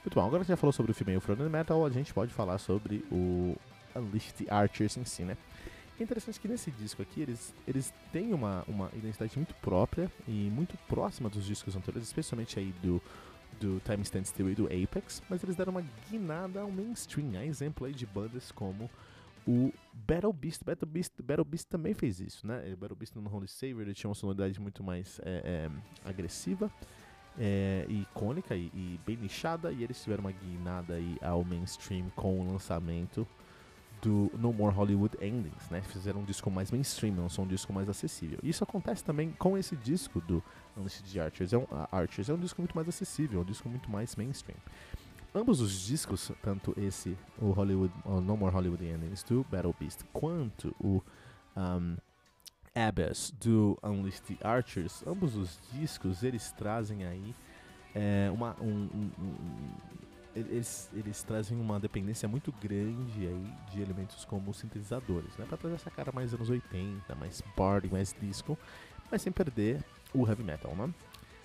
Muito 0.03 0.15
bom, 0.15 0.25
agora 0.25 0.43
que 0.43 0.49
já 0.49 0.57
falou 0.57 0.73
sobre 0.73 0.91
o 0.91 0.95
Female 0.95 1.19
Frontend 1.19 1.51
Metal, 1.51 1.85
a 1.85 1.89
gente 1.91 2.11
pode 2.15 2.33
falar 2.33 2.57
sobre 2.57 3.05
o 3.11 3.55
Unleashed 3.95 4.49
Archers 4.49 4.97
em 4.97 5.05
si, 5.05 5.21
né? 5.21 5.37
É 5.99 6.03
interessante 6.03 6.39
que 6.39 6.47
nesse 6.47 6.71
disco 6.71 7.01
aqui 7.01 7.21
eles, 7.21 7.53
eles 7.67 7.93
têm 8.13 8.33
uma, 8.33 8.63
uma 8.69 8.89
identidade 8.93 9.35
muito 9.35 9.53
própria 9.55 10.09
e 10.25 10.49
muito 10.49 10.77
próxima 10.87 11.29
dos 11.29 11.45
discos 11.45 11.75
anteriores, 11.75 12.07
especialmente 12.07 12.57
aí 12.57 12.73
do, 12.81 13.01
do 13.59 13.81
Time 13.81 14.01
Stand 14.03 14.23
Still 14.23 14.49
e 14.49 14.55
do 14.55 14.65
Apex, 14.67 15.21
mas 15.29 15.43
eles 15.43 15.57
deram 15.57 15.71
uma 15.71 15.83
guinada 16.09 16.61
ao 16.61 16.71
mainstream, 16.71 17.37
a 17.37 17.45
exemplo 17.45 17.85
aí 17.85 17.93
de 17.93 18.05
bandas 18.05 18.49
como 18.49 18.89
o 19.45 19.73
Battle 19.91 20.31
Beast, 20.31 20.63
Battle 20.63 20.89
Beast, 20.89 21.11
Battle 21.21 21.43
Beast 21.43 21.67
também 21.67 21.93
fez 21.93 22.21
isso, 22.21 22.47
né? 22.47 22.71
O 22.73 22.77
Battle 22.77 22.95
Beast 22.95 23.15
no 23.15 23.29
Holy 23.29 23.47
Saver 23.47 23.81
ele 23.81 23.93
tinha 23.93 24.07
uma 24.07 24.15
sonoridade 24.15 24.57
muito 24.59 24.81
mais 24.81 25.19
é, 25.23 25.69
é, 26.05 26.09
agressiva, 26.09 26.71
é, 27.37 27.85
icônica 27.89 28.55
e, 28.55 28.67
e, 28.73 28.99
bem 29.05 29.17
nichada, 29.17 29.71
e 29.71 29.83
eles 29.83 30.01
tiveram 30.01 30.21
uma 30.21 30.31
guinada 30.31 30.93
aí 30.93 31.17
ao 31.21 31.43
mainstream 31.43 32.09
com 32.15 32.39
o 32.39 32.51
lançamento 32.51 33.27
do 34.01 34.31
No 34.37 34.53
More 34.53 34.73
Hollywood 34.73 35.17
Endings, 35.21 35.69
né? 35.69 35.81
Fizeram 35.81 36.21
um 36.21 36.23
disco 36.23 36.49
mais 36.49 36.71
mainstream, 36.71 37.15
lançou 37.15 37.45
um 37.45 37.47
disco 37.47 37.73
mais 37.73 37.89
acessível. 37.89 38.39
Isso 38.43 38.63
acontece 38.63 39.03
também 39.03 39.31
com 39.37 39.57
esse 39.57 39.75
disco 39.75 40.21
do 40.21 40.43
Unleashed 40.77 41.19
Archers. 41.19 41.53
É 41.53 41.57
um, 41.57 41.63
uh, 41.63 41.87
Archers 41.91 42.29
é 42.29 42.33
um 42.33 42.39
disco 42.39 42.61
muito 42.61 42.75
mais 42.75 42.87
acessível, 42.87 43.41
um 43.41 43.45
disco 43.45 43.67
muito 43.69 43.89
mais 43.89 44.15
mainstream 44.15 44.57
ambos 45.33 45.61
os 45.61 45.85
discos, 45.85 46.31
tanto 46.41 46.73
esse, 46.77 47.17
o 47.37 47.51
Hollywood, 47.51 47.93
o 48.05 48.19
No 48.19 48.35
More 48.35 48.53
Hollywood 48.53 48.83
Endings 48.83 49.23
do 49.23 49.45
Battle 49.49 49.75
Beast, 49.79 50.01
quanto 50.11 50.75
o 50.79 51.03
um, 51.55 51.97
do 53.39 53.77
Unleashed 53.83 54.37
Archers, 54.41 55.03
ambos 55.05 55.35
os 55.35 55.59
discos 55.73 56.23
eles 56.23 56.51
trazem 56.53 57.05
aí 57.05 57.35
é, 57.93 58.29
uma, 58.31 58.55
um, 58.61 58.89
um, 58.93 59.11
um, 59.19 59.73
eles, 60.35 60.89
eles 60.93 61.23
trazem 61.23 61.59
uma 61.59 61.79
dependência 61.79 62.27
muito 62.27 62.51
grande 62.51 63.27
aí 63.27 63.53
de 63.71 63.81
elementos 63.81 64.25
como 64.25 64.53
sintetizadores, 64.53 65.35
né? 65.37 65.45
Pra 65.47 65.57
trazer 65.57 65.75
essa 65.75 65.91
cara 65.91 66.11
mais 66.11 66.33
anos 66.33 66.49
80, 66.49 67.15
mais 67.15 67.41
party, 67.55 67.87
mais 67.89 68.15
disco, 68.19 68.57
mas 69.11 69.21
sem 69.21 69.31
perder 69.31 69.83
o 70.13 70.27
heavy 70.27 70.43
metal, 70.43 70.75
né? 70.75 70.93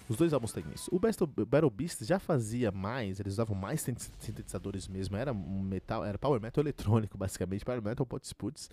Os 0.09 0.17
dois 0.17 0.35
álbuns 0.35 0.53
têm 0.53 0.65
isso. 0.75 0.91
O 0.93 0.99
Battle 1.47 1.71
Beast 1.71 2.05
já 2.05 2.19
fazia 2.19 2.71
mais, 2.71 3.19
eles 3.21 3.35
usavam 3.35 3.57
mais 3.57 3.81
sintetizadores 3.81 4.87
mesmo. 4.87 5.17
Era 5.17 5.33
metal, 5.33 6.05
era 6.05 6.19
power 6.19 6.41
metal 6.41 6.63
eletrônico, 6.63 7.17
basicamente. 7.17 7.65
Power 7.65 7.83
metal 7.83 8.05
pots 8.05 8.33
puts 8.35 8.69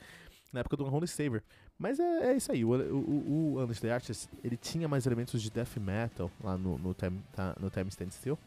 na 0.51 0.59
época 0.59 0.75
do 0.75 0.85
Holy 0.85 1.07
Saver. 1.07 1.41
Mas 1.79 1.99
é, 1.99 2.31
é 2.31 2.35
isso 2.35 2.51
aí. 2.51 2.65
O, 2.65 2.71
o, 2.73 3.57
o 3.57 3.67
the 3.75 3.91
Artists, 3.91 4.29
ele 4.43 4.57
tinha 4.57 4.89
mais 4.89 5.05
elementos 5.05 5.41
de 5.41 5.49
death 5.49 5.77
metal 5.77 6.29
lá 6.43 6.57
no, 6.57 6.77
no, 6.77 6.93
time, 6.93 7.21
tá, 7.31 7.55
no 7.59 7.69
time 7.69 7.87
Stand 7.89 8.11
Still. 8.11 8.37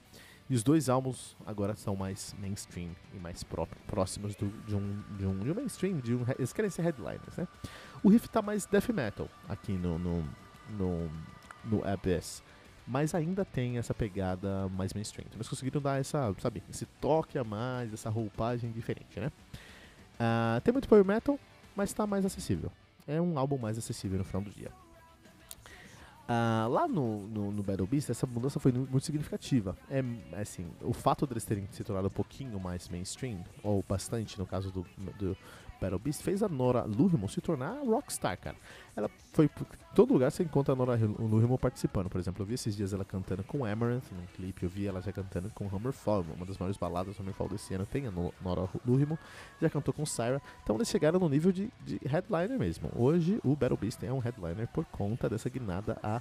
E 0.48 0.54
os 0.54 0.62
dois 0.62 0.88
álbuns 0.88 1.36
agora 1.46 1.74
são 1.74 1.96
mais 1.96 2.34
mainstream 2.38 2.90
e 3.14 3.18
mais 3.18 3.42
pró 3.42 3.66
próximos 3.86 4.34
do, 4.34 4.48
de, 4.66 4.76
um, 4.76 5.02
de, 5.16 5.26
um, 5.26 5.38
de 5.38 5.50
um 5.50 5.54
mainstream. 5.54 5.98
De 5.98 6.14
um, 6.14 6.24
eles 6.38 6.52
querem 6.52 6.70
ser 6.70 6.82
headliners, 6.82 7.36
né? 7.36 7.48
O 8.02 8.10
riff 8.10 8.28
tá 8.28 8.42
mais 8.42 8.66
death 8.66 8.90
metal 8.90 9.28
aqui 9.48 9.72
no, 9.72 9.98
no, 9.98 10.24
no, 10.78 11.10
no 11.64 11.88
Abyss 11.88 12.42
mas 12.86 13.14
ainda 13.14 13.44
tem 13.44 13.78
essa 13.78 13.94
pegada 13.94 14.68
mais 14.68 14.92
mainstream. 14.92 15.24
Então 15.26 15.38
eles 15.38 15.48
conseguiram 15.48 15.80
dar 15.80 15.98
essa, 15.98 16.34
sabe, 16.38 16.62
esse 16.68 16.86
toque 17.00 17.38
a 17.38 17.44
mais, 17.44 17.92
essa 17.92 18.10
roupagem 18.10 18.70
diferente, 18.72 19.18
né? 19.18 19.32
Uh, 20.14 20.60
tem 20.60 20.72
muito 20.72 20.88
power 20.88 21.04
metal, 21.04 21.38
mas 21.74 21.90
está 21.90 22.06
mais 22.06 22.24
acessível. 22.24 22.70
É 23.06 23.20
um 23.20 23.38
álbum 23.38 23.58
mais 23.58 23.78
acessível 23.78 24.18
no 24.18 24.24
final 24.24 24.42
do 24.42 24.50
dia. 24.50 24.70
Uh, 26.24 26.68
lá 26.70 26.88
no, 26.88 27.26
no, 27.28 27.52
no, 27.52 27.62
Battle 27.62 27.86
Beast, 27.86 28.08
essa 28.08 28.26
mudança 28.26 28.58
foi 28.58 28.72
muito 28.72 29.02
significativa. 29.02 29.76
É 29.90 30.02
assim, 30.40 30.66
o 30.80 30.94
fato 30.94 31.26
deles 31.26 31.44
terem 31.44 31.68
se 31.70 31.84
tornado 31.84 32.08
um 32.08 32.10
pouquinho 32.10 32.58
mais 32.58 32.88
mainstream, 32.88 33.44
ou 33.62 33.84
bastante 33.86 34.38
no 34.38 34.46
caso 34.46 34.70
do, 34.70 34.86
do 35.18 35.36
Battle 35.84 35.98
Beast 35.98 36.22
fez 36.22 36.42
a 36.42 36.48
Nora 36.48 36.84
Lurimon 36.84 37.28
se 37.28 37.40
tornar 37.40 37.78
rockstar, 37.84 38.38
cara. 38.38 38.56
Ela 38.96 39.10
foi 39.32 39.48
por 39.48 39.66
todo 39.94 40.12
lugar 40.12 40.30
você 40.30 40.42
encontra 40.42 40.72
a 40.72 40.76
Nora 40.76 40.96
Lurimon 40.96 41.56
participando. 41.56 42.08
Por 42.08 42.18
exemplo, 42.18 42.42
eu 42.42 42.46
vi 42.46 42.54
esses 42.54 42.74
dias 42.74 42.92
ela 42.92 43.04
cantando 43.04 43.42
com 43.44 43.64
Amaranth 43.64 44.10
num 44.12 44.26
clipe, 44.34 44.62
eu 44.62 44.68
vi 44.68 44.86
ela 44.86 45.00
já 45.02 45.12
cantando 45.12 45.50
com 45.50 45.68
Hammerfall, 45.68 46.24
uma 46.36 46.46
das 46.46 46.58
maiores 46.58 46.76
baladas 46.76 47.16
do 47.16 47.22
Hammerfall 47.22 47.48
desse 47.48 47.74
ano. 47.74 47.84
Tem 47.84 48.06
a 48.06 48.10
Nora 48.10 48.68
Lurimon, 48.86 49.16
já 49.60 49.68
cantou 49.68 49.92
com 49.92 50.06
Syra. 50.06 50.40
Então 50.62 50.76
eles 50.76 50.88
chegaram 50.88 51.18
no 51.18 51.28
nível 51.28 51.52
de, 51.52 51.70
de 51.84 52.00
headliner 52.06 52.58
mesmo. 52.58 52.90
Hoje 52.96 53.40
o 53.44 53.54
Battle 53.54 53.78
Beast 53.78 54.02
é 54.02 54.12
um 54.12 54.18
headliner 54.18 54.68
por 54.68 54.84
conta 54.86 55.28
dessa 55.28 55.48
guinada 55.50 55.98
a, 56.02 56.13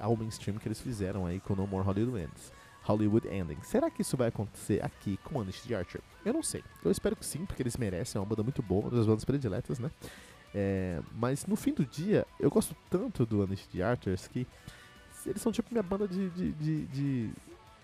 ao 0.00 0.16
mainstream 0.16 0.58
que 0.58 0.68
eles 0.68 0.80
fizeram 0.80 1.26
aí 1.26 1.40
com 1.40 1.54
No 1.54 1.66
More 1.66 1.84
Hollywood 1.84 2.22
Ends. 2.22 2.52
Hollywood 2.86 3.26
Ending. 3.28 3.58
Será 3.62 3.90
que 3.90 4.02
isso 4.02 4.16
vai 4.16 4.28
acontecer 4.28 4.82
aqui 4.84 5.18
com 5.24 5.40
Unleashed 5.40 5.74
Archer? 5.74 6.00
Eu 6.24 6.32
não 6.32 6.42
sei. 6.42 6.62
Eu 6.84 6.90
espero 6.90 7.16
que 7.16 7.26
sim, 7.26 7.44
porque 7.44 7.62
eles 7.62 7.76
merecem. 7.76 8.18
É 8.18 8.20
uma 8.20 8.26
banda 8.26 8.44
muito 8.44 8.62
boa, 8.62 8.82
uma 8.82 8.90
das 8.90 9.06
bandas 9.06 9.24
prediletas, 9.24 9.78
né? 9.78 9.90
É, 10.54 11.00
mas 11.12 11.44
no 11.46 11.56
fim 11.56 11.74
do 11.74 11.84
dia, 11.84 12.24
eu 12.38 12.48
gosto 12.48 12.74
tanto 12.88 13.26
do 13.26 13.42
Unleashed 13.42 13.82
Archers 13.82 14.28
que 14.28 14.46
eles 15.26 15.42
são 15.42 15.50
tipo 15.50 15.68
minha 15.72 15.82
banda 15.82 16.06
de, 16.06 16.30
de, 16.30 16.52
de, 16.52 16.86
de, 16.86 17.30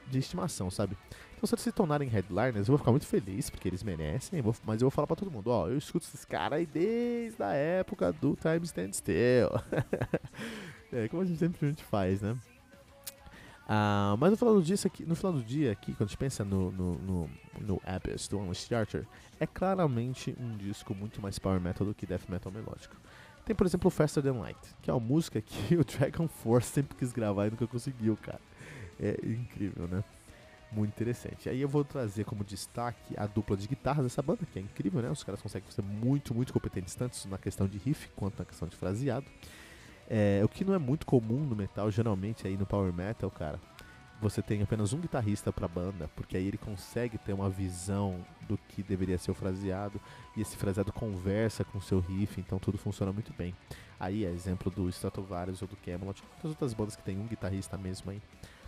de 0.06 0.18
estimação, 0.18 0.70
sabe? 0.70 0.96
Então 1.34 1.46
se 1.48 1.54
eles 1.54 1.64
se 1.64 1.72
tornarem 1.72 2.08
headliners, 2.08 2.68
eu 2.68 2.72
vou 2.72 2.78
ficar 2.78 2.92
muito 2.92 3.06
feliz, 3.06 3.50
porque 3.50 3.68
eles 3.68 3.82
merecem, 3.82 4.38
eu 4.38 4.44
vou, 4.44 4.54
mas 4.64 4.80
eu 4.80 4.86
vou 4.86 4.90
falar 4.92 5.08
pra 5.08 5.16
todo 5.16 5.30
mundo, 5.30 5.48
ó, 5.48 5.68
eu 5.68 5.76
escuto 5.76 6.06
esses 6.06 6.24
caras 6.24 6.60
aí 6.60 6.66
desde 6.66 7.42
a 7.42 7.52
época 7.52 8.12
do 8.12 8.36
Time 8.36 8.64
Stand 8.64 8.92
Still. 8.92 9.50
é, 10.92 11.08
como 11.08 11.22
a 11.22 11.24
gente 11.24 11.38
sempre 11.38 11.74
faz, 11.74 12.20
né? 12.20 12.36
Uh, 13.62 14.16
mas 14.18 14.30
no 14.30 14.36
final 14.36 14.54
do 14.54 14.62
dia, 14.62 14.76
aqui, 14.84 15.04
no 15.04 15.14
final 15.14 15.32
do 15.32 15.42
dia 15.42 15.72
aqui, 15.72 15.92
quando 15.92 16.02
a 16.02 16.10
gente 16.10 16.18
pensa 16.18 16.44
no, 16.44 16.70
no, 16.72 16.94
no, 16.98 17.30
no 17.60 17.82
Abyss 17.86 18.28
do 18.28 18.38
Unleashed 18.38 18.74
Archer, 18.74 19.06
é 19.38 19.46
claramente 19.46 20.36
um 20.38 20.56
disco 20.56 20.94
muito 20.94 21.22
mais 21.22 21.38
power 21.38 21.60
metal 21.60 21.86
do 21.86 21.94
que 21.94 22.04
death 22.04 22.28
metal 22.28 22.52
melódico. 22.52 22.96
Tem, 23.44 23.56
por 23.56 23.66
exemplo, 23.66 23.90
Faster 23.90 24.22
Than 24.22 24.38
Light, 24.38 24.58
que 24.82 24.90
é 24.90 24.92
uma 24.92 25.00
música 25.00 25.40
que 25.40 25.74
o 25.78 25.84
Dragon 25.84 26.28
Force 26.28 26.68
sempre 26.68 26.96
quis 26.96 27.12
gravar 27.12 27.46
e 27.46 27.50
nunca 27.50 27.66
conseguiu, 27.66 28.16
cara. 28.16 28.40
É 29.00 29.18
incrível, 29.24 29.88
né? 29.88 30.04
Muito 30.70 30.90
interessante. 30.90 31.48
Aí 31.48 31.60
eu 31.60 31.68
vou 31.68 31.84
trazer 31.84 32.24
como 32.24 32.44
destaque 32.44 33.14
a 33.16 33.26
dupla 33.26 33.56
de 33.56 33.66
guitarras 33.66 34.04
dessa 34.04 34.22
banda, 34.22 34.40
que 34.50 34.58
é 34.58 34.62
incrível, 34.62 35.02
né? 35.02 35.10
Os 35.10 35.22
caras 35.22 35.40
conseguem 35.40 35.70
ser 35.70 35.82
muito, 35.82 36.34
muito 36.34 36.52
competentes, 36.52 36.94
tanto 36.94 37.26
na 37.28 37.38
questão 37.38 37.66
de 37.66 37.78
riff 37.78 38.08
quanto 38.16 38.38
na 38.38 38.44
questão 38.44 38.68
de 38.68 38.76
fraseado. 38.76 39.26
É, 40.08 40.40
o 40.44 40.48
que 40.48 40.64
não 40.64 40.74
é 40.74 40.78
muito 40.78 41.06
comum 41.06 41.40
no 41.44 41.56
metal, 41.56 41.90
geralmente 41.90 42.46
aí 42.46 42.56
no 42.56 42.66
power 42.66 42.92
metal, 42.92 43.30
cara, 43.30 43.58
você 44.20 44.40
tem 44.40 44.62
apenas 44.62 44.92
um 44.92 45.00
guitarrista 45.00 45.52
para 45.52 45.66
a 45.66 45.68
banda, 45.68 46.08
porque 46.14 46.36
aí 46.36 46.46
ele 46.46 46.58
consegue 46.58 47.18
ter 47.18 47.32
uma 47.32 47.50
visão 47.50 48.24
do 48.48 48.56
que 48.56 48.82
deveria 48.82 49.18
ser 49.18 49.32
o 49.32 49.34
fraseado 49.34 50.00
e 50.36 50.40
esse 50.40 50.56
fraseado 50.56 50.92
conversa 50.92 51.64
com 51.64 51.78
o 51.78 51.82
seu 51.82 51.98
riff, 51.98 52.40
então 52.40 52.58
tudo 52.58 52.78
funciona 52.78 53.12
muito 53.12 53.32
bem. 53.32 53.54
Aí 53.98 54.24
é 54.24 54.30
exemplo 54.30 54.70
do 54.70 54.88
Stratovarius 54.88 55.60
ou 55.62 55.68
do 55.68 55.76
Camelot, 55.76 56.22
as 56.38 56.44
outras 56.44 56.72
bandas 56.72 56.94
que 56.94 57.02
tem 57.02 57.18
um 57.18 57.26
guitarrista 57.26 57.76
mesmo 57.76 58.10
aí 58.10 58.22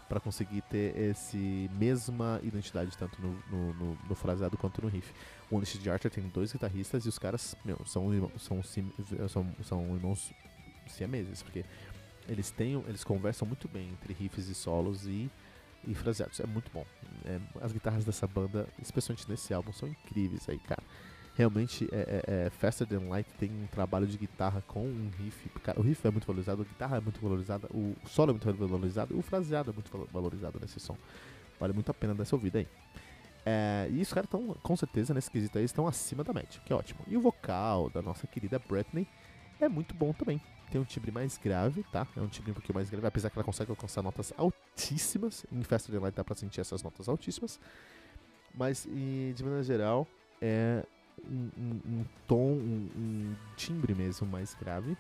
para 0.08 0.20
conseguir 0.20 0.62
ter 0.62 0.96
esse 0.96 1.70
mesma 1.78 2.40
identidade 2.42 2.96
tanto 2.96 3.20
no, 3.22 3.32
no, 3.50 3.74
no, 3.74 3.98
no 4.08 4.14
fraseado 4.14 4.56
quanto 4.56 4.82
no 4.82 4.88
riff. 4.88 5.12
O 5.50 5.56
Unleashed 5.56 5.88
Archer 5.88 6.10
tem 6.10 6.28
dois 6.28 6.52
guitarristas 6.52 7.06
e 7.06 7.08
os 7.08 7.18
caras 7.18 7.56
meu, 7.64 7.78
são, 7.86 8.10
são, 8.38 8.62
são, 9.28 9.54
são 9.62 9.94
irmãos 9.94 10.32
siameses, 10.92 11.42
porque 11.42 11.64
eles 12.28 12.50
têm, 12.50 12.82
eles 12.88 13.04
conversam 13.04 13.46
muito 13.46 13.68
bem 13.68 13.90
entre 13.90 14.12
riffs 14.12 14.48
e 14.48 14.54
solos 14.54 15.06
e, 15.06 15.30
e 15.86 15.94
fraseados. 15.94 16.40
É 16.40 16.46
muito 16.46 16.70
bom. 16.72 16.84
É, 17.24 17.38
as 17.60 17.72
guitarras 17.72 18.04
dessa 18.04 18.26
banda, 18.26 18.66
especialmente 18.80 19.28
nesse 19.28 19.52
álbum, 19.52 19.72
são 19.72 19.88
incríveis 19.88 20.48
aí, 20.48 20.58
cara. 20.58 20.82
Realmente, 21.36 21.88
é, 21.90 22.22
é, 22.26 22.46
é, 22.46 22.50
Faster 22.50 22.86
Than 22.86 23.08
Light 23.08 23.28
tem 23.38 23.50
um 23.50 23.66
trabalho 23.66 24.06
de 24.06 24.16
guitarra 24.16 24.62
com 24.68 24.86
um 24.86 25.10
riff. 25.18 25.50
O 25.76 25.82
riff 25.82 26.06
é 26.06 26.10
muito 26.10 26.26
valorizado, 26.26 26.62
a 26.62 26.64
guitarra 26.64 26.96
é 26.98 27.00
muito 27.00 27.20
valorizada, 27.20 27.68
o 27.74 27.96
solo 28.06 28.30
é 28.30 28.32
muito 28.32 28.54
valorizado, 28.54 29.18
o 29.18 29.22
fraseado 29.22 29.70
é 29.70 29.74
muito 29.74 30.08
valorizado 30.12 30.60
nesse 30.60 30.78
som. 30.78 30.96
Vale 31.58 31.72
muito 31.72 31.90
a 31.90 31.94
pena 31.94 32.14
dessa 32.14 32.36
ouvida 32.36 32.60
aí. 32.60 32.68
É, 33.44 33.88
e 33.90 34.00
os 34.00 34.12
caras 34.12 34.26
estão, 34.26 34.56
com 34.62 34.76
certeza, 34.76 35.12
nesse 35.12 35.30
quesito 35.30 35.58
aí, 35.58 35.64
estão 35.64 35.86
acima 35.88 36.22
da 36.22 36.32
média, 36.32 36.60
que 36.64 36.72
é 36.72 36.76
ótimo. 36.76 37.00
E 37.08 37.16
o 37.16 37.20
vocal 37.20 37.90
da 37.90 38.00
nossa 38.00 38.28
querida 38.28 38.58
Britney 38.58 39.06
é 39.60 39.68
muito 39.68 39.94
bom 39.94 40.12
também 40.12 40.40
tem 40.74 40.80
um 40.80 40.84
timbre 40.84 41.12
mais 41.12 41.38
grave, 41.38 41.84
tá? 41.84 42.04
É 42.16 42.20
um 42.20 42.26
timbre 42.26 42.50
um 42.50 42.54
pouquinho 42.54 42.74
mais 42.74 42.90
grave, 42.90 43.06
apesar 43.06 43.30
que 43.30 43.38
ela 43.38 43.44
consegue 43.44 43.70
alcançar 43.70 44.02
notas 44.02 44.32
altíssimas. 44.36 45.46
Em 45.52 45.62
Festa 45.62 45.92
de 45.92 45.98
Light 45.98 46.16
dá 46.16 46.24
pra 46.24 46.34
sentir 46.34 46.60
essas 46.60 46.82
notas 46.82 47.08
altíssimas. 47.08 47.60
Mas, 48.52 48.84
e, 48.86 49.32
de 49.36 49.44
maneira 49.44 49.62
geral, 49.62 50.04
é 50.42 50.84
um, 51.30 51.50
um, 51.56 51.80
um 51.86 52.04
tom, 52.26 52.54
um, 52.54 52.90
um, 52.96 53.36
timbre 53.56 53.94
mesmo 53.94 54.26
mais 54.26 54.54
grave. 54.54 54.96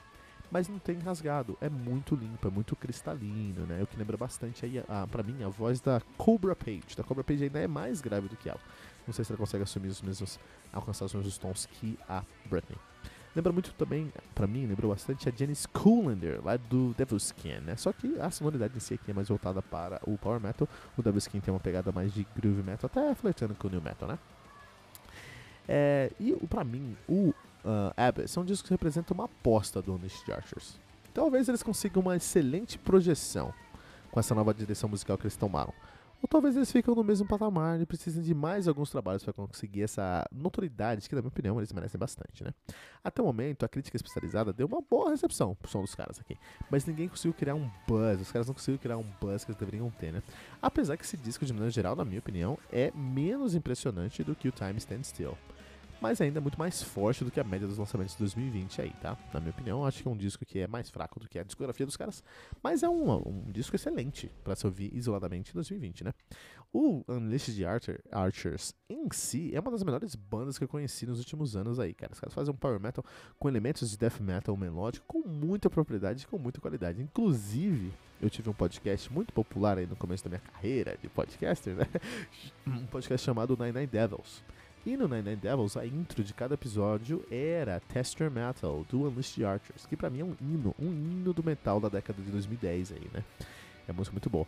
Mas 0.48 0.68
não 0.68 0.78
tem 0.78 0.96
rasgado, 0.98 1.58
é 1.60 1.68
muito 1.68 2.14
limpo, 2.14 2.46
é 2.46 2.50
muito 2.52 2.76
cristalino, 2.76 3.66
né? 3.66 3.82
O 3.82 3.86
que 3.88 3.96
lembra 3.96 4.16
bastante 4.16 4.64
aí, 4.64 4.78
a, 4.88 5.08
pra 5.08 5.24
mim, 5.24 5.42
a 5.42 5.48
voz 5.48 5.80
da 5.80 6.00
Cobra 6.16 6.54
Page. 6.54 6.94
Da 6.96 7.02
Cobra 7.02 7.24
Page 7.24 7.42
ainda 7.42 7.58
é 7.58 7.66
mais 7.66 8.00
grave 8.00 8.28
do 8.28 8.36
que 8.36 8.48
ela. 8.48 8.60
Não 9.04 9.12
sei 9.12 9.24
se 9.24 9.32
ela 9.32 9.38
consegue 9.38 9.64
assumir 9.64 9.88
os 9.88 10.00
mesmos, 10.00 10.38
alcançar 10.72 11.06
os 11.06 11.14
mesmos 11.14 11.36
tons 11.36 11.66
que 11.66 11.98
a 12.08 12.22
Britney. 12.46 12.78
Lembra 13.34 13.52
muito 13.52 13.72
também, 13.74 14.12
pra 14.32 14.46
mim, 14.46 14.64
lembrou 14.64 14.92
bastante 14.92 15.28
a 15.28 15.32
Janice 15.34 15.66
Coolander, 15.68 16.40
lá 16.44 16.56
do 16.56 16.94
Devil's 16.96 17.24
Skin, 17.24 17.60
né? 17.60 17.76
Só 17.76 17.92
que 17.92 18.18
a 18.20 18.30
sonoridade 18.30 18.76
em 18.76 18.80
si 18.80 18.94
aqui 18.94 19.10
é 19.10 19.14
mais 19.14 19.28
voltada 19.28 19.60
para 19.60 20.00
o 20.06 20.16
Power 20.16 20.40
Metal. 20.40 20.68
O 20.96 21.02
Devil's 21.02 21.24
Skin 21.24 21.40
tem 21.40 21.52
uma 21.52 21.58
pegada 21.58 21.90
mais 21.90 22.14
de 22.14 22.24
Groove 22.36 22.62
Metal, 22.62 22.86
até 22.86 23.12
flertando 23.14 23.54
com 23.56 23.66
o 23.66 23.70
New 23.70 23.82
Metal, 23.82 24.08
né? 24.08 24.18
É, 25.66 26.12
e 26.20 26.32
pra 26.46 26.62
mim, 26.62 26.96
o 27.08 27.30
uh, 27.64 27.92
Abyss 27.96 28.36
é 28.36 28.40
um 28.40 28.44
disco 28.44 28.68
que 28.68 28.74
representa 28.74 29.12
uma 29.12 29.24
aposta 29.24 29.82
do 29.82 29.94
Honest 29.94 30.30
Archers. 30.30 30.78
Talvez 31.12 31.48
eles 31.48 31.62
consigam 31.62 32.02
uma 32.02 32.16
excelente 32.16 32.78
projeção 32.78 33.52
com 34.10 34.20
essa 34.20 34.34
nova 34.34 34.54
direção 34.54 34.88
musical 34.88 35.18
que 35.18 35.24
eles 35.24 35.36
tomaram. 35.36 35.72
Ou 36.24 36.28
talvez 36.28 36.56
eles 36.56 36.72
ficam 36.72 36.94
no 36.94 37.04
mesmo 37.04 37.28
patamar 37.28 37.78
e 37.78 37.84
precisem 37.84 38.22
de 38.22 38.32
mais 38.32 38.66
alguns 38.66 38.90
trabalhos 38.90 39.22
para 39.22 39.34
conseguir 39.34 39.82
essa 39.82 40.26
notoriedade, 40.32 41.06
que 41.06 41.14
na 41.14 41.20
minha 41.20 41.28
opinião 41.28 41.60
eles 41.60 41.70
merecem 41.70 41.98
bastante, 41.98 42.42
né? 42.42 42.54
Até 43.04 43.20
o 43.20 43.26
momento, 43.26 43.62
a 43.62 43.68
crítica 43.68 43.94
especializada 43.94 44.50
deu 44.50 44.66
uma 44.66 44.80
boa 44.80 45.10
recepção 45.10 45.54
pro 45.54 45.70
som 45.70 45.82
dos 45.82 45.94
caras 45.94 46.18
aqui. 46.18 46.38
Mas 46.70 46.86
ninguém 46.86 47.08
conseguiu 47.08 47.34
criar 47.34 47.54
um 47.54 47.70
buzz, 47.86 48.22
os 48.22 48.32
caras 48.32 48.46
não 48.46 48.54
conseguiram 48.54 48.80
criar 48.80 48.96
um 48.96 49.04
buzz 49.20 49.44
que 49.44 49.50
eles 49.50 49.58
deveriam 49.58 49.90
ter, 49.90 50.14
né? 50.14 50.22
Apesar 50.62 50.96
que 50.96 51.04
esse 51.04 51.18
disco, 51.18 51.44
de 51.44 51.52
maneira 51.52 51.70
geral, 51.70 51.94
na 51.94 52.06
minha 52.06 52.20
opinião, 52.20 52.58
é 52.72 52.90
menos 52.94 53.54
impressionante 53.54 54.24
do 54.24 54.34
que 54.34 54.48
o 54.48 54.50
Time 54.50 54.78
Stand 54.78 55.02
Still 55.02 55.36
mas 56.04 56.20
ainda 56.20 56.38
muito 56.38 56.58
mais 56.58 56.82
forte 56.82 57.24
do 57.24 57.30
que 57.30 57.40
a 57.40 57.44
média 57.44 57.66
dos 57.66 57.78
lançamentos 57.78 58.12
de 58.12 58.18
2020 58.18 58.82
aí, 58.82 58.92
tá? 59.00 59.16
Na 59.32 59.40
minha 59.40 59.52
opinião, 59.52 59.86
acho 59.86 60.02
que 60.02 60.06
é 60.06 60.10
um 60.10 60.16
disco 60.16 60.44
que 60.44 60.58
é 60.58 60.66
mais 60.66 60.90
fraco 60.90 61.18
do 61.18 61.26
que 61.26 61.38
a 61.38 61.42
discografia 61.42 61.86
dos 61.86 61.96
caras, 61.96 62.22
mas 62.62 62.82
é 62.82 62.88
um, 62.90 63.10
um 63.26 63.50
disco 63.50 63.74
excelente 63.74 64.30
para 64.44 64.54
se 64.54 64.66
ouvir 64.66 64.94
isoladamente 64.94 65.52
em 65.52 65.54
2020, 65.54 66.04
né? 66.04 66.12
O 66.70 67.02
Unleashed 67.08 67.64
Archer, 67.64 68.02
Archers 68.12 68.74
em 68.86 69.08
si 69.12 69.56
é 69.56 69.60
uma 69.60 69.70
das 69.70 69.82
melhores 69.82 70.14
bandas 70.14 70.58
que 70.58 70.64
eu 70.64 70.68
conheci 70.68 71.06
nos 71.06 71.20
últimos 71.20 71.56
anos 71.56 71.80
aí, 71.80 71.94
cara. 71.94 72.12
Os 72.12 72.20
caras 72.20 72.34
fazem 72.34 72.52
um 72.52 72.56
power 72.56 72.78
metal 72.78 73.02
com 73.38 73.48
elementos 73.48 73.90
de 73.90 73.96
death 73.96 74.20
metal 74.20 74.54
melódico 74.58 75.06
com 75.06 75.26
muita 75.26 75.70
propriedade 75.70 76.24
e 76.24 76.26
com 76.26 76.38
muita 76.38 76.60
qualidade. 76.60 77.00
Inclusive, 77.00 77.90
eu 78.20 78.28
tive 78.28 78.50
um 78.50 78.54
podcast 78.54 79.10
muito 79.10 79.32
popular 79.32 79.78
aí 79.78 79.86
no 79.86 79.96
começo 79.96 80.22
da 80.22 80.28
minha 80.28 80.40
carreira 80.52 80.98
de 81.00 81.08
podcaster, 81.08 81.74
né? 81.74 81.86
Um 82.66 82.84
podcast 82.88 83.24
chamado 83.24 83.56
Nine 83.58 83.72
Nine 83.72 83.86
Devils 83.86 84.42
e 84.86 84.98
no 84.98 85.08
Nine 85.08 85.22
Nine 85.22 85.36
Devils, 85.36 85.78
a 85.78 85.86
intro 85.86 86.22
de 86.22 86.34
cada 86.34 86.54
episódio 86.54 87.24
era 87.30 87.80
Tester 87.80 88.30
Metal, 88.30 88.84
do 88.88 89.04
Unleashed 89.04 89.42
Archers, 89.42 89.86
que 89.86 89.96
pra 89.96 90.10
mim 90.10 90.20
é 90.20 90.24
um 90.24 90.36
hino, 90.38 90.74
um 90.78 90.90
hino 90.90 91.32
do 91.32 91.42
metal 91.42 91.80
da 91.80 91.88
década 91.88 92.22
de 92.22 92.30
2010 92.30 92.92
aí, 92.92 93.10
né? 93.12 93.24
É 93.88 93.92
uma 93.92 93.98
música 93.98 94.12
muito 94.12 94.28
boa. 94.28 94.46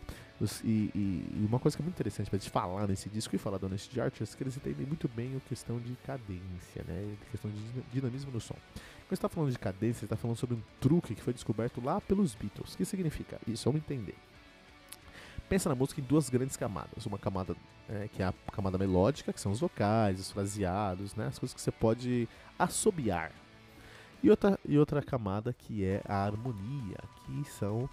E, 0.63 0.91
e, 0.93 0.97
e, 1.33 1.45
uma 1.47 1.59
coisa 1.59 1.75
que 1.75 1.81
é 1.81 1.85
muito 1.85 1.95
interessante 1.95 2.29
pra 2.29 2.37
gente 2.37 2.51
falar 2.51 2.87
nesse 2.87 3.09
disco 3.09 3.35
e 3.35 3.39
falar 3.39 3.57
do 3.57 3.65
Unleashed 3.65 3.99
Archers 3.99 4.33
é 4.33 4.37
que 4.37 4.43
eles 4.43 4.57
entendem 4.57 4.85
muito 4.85 5.07
bem 5.07 5.35
a 5.35 5.49
questão 5.49 5.79
de 5.79 5.95
cadência, 6.05 6.83
né? 6.87 7.15
A 7.27 7.31
questão 7.31 7.49
de 7.49 7.81
dinamismo 7.91 8.31
no 8.31 8.39
som. 8.39 8.53
Quando 8.53 9.09
você 9.09 9.13
está 9.15 9.29
falando 9.29 9.51
de 9.51 9.59
cadência, 9.59 9.99
você 9.99 10.05
está 10.05 10.15
falando 10.15 10.37
sobre 10.37 10.55
um 10.55 10.61
truque 10.79 11.15
que 11.15 11.21
foi 11.21 11.33
descoberto 11.33 11.81
lá 11.83 11.99
pelos 12.01 12.35
Beatles. 12.35 12.75
O 12.75 12.77
que 12.77 12.85
significa 12.85 13.39
isso? 13.47 13.65
Vamos 13.65 13.81
entender 13.81 14.15
pensa 15.47 15.69
na 15.69 15.75
música 15.75 16.01
em 16.01 16.03
duas 16.03 16.29
grandes 16.29 16.57
camadas. 16.57 17.05
Uma 17.05 17.17
camada 17.17 17.55
é, 17.89 18.07
que 18.07 18.21
é 18.21 18.25
a 18.25 18.33
camada 18.51 18.77
melódica, 18.77 19.31
que 19.31 19.39
são 19.39 19.51
os 19.51 19.59
vocais, 19.59 20.19
os 20.19 20.31
fraseados, 20.31 21.15
né, 21.15 21.27
as 21.27 21.39
coisas 21.39 21.53
que 21.53 21.61
você 21.61 21.71
pode 21.71 22.27
assobiar. 22.57 23.31
E 24.21 24.29
outra, 24.29 24.59
e 24.65 24.77
outra 24.77 25.01
camada 25.01 25.53
que 25.53 25.85
é 25.85 26.01
a 26.07 26.25
harmonia, 26.25 26.97
que 27.25 27.43
são 27.51 27.89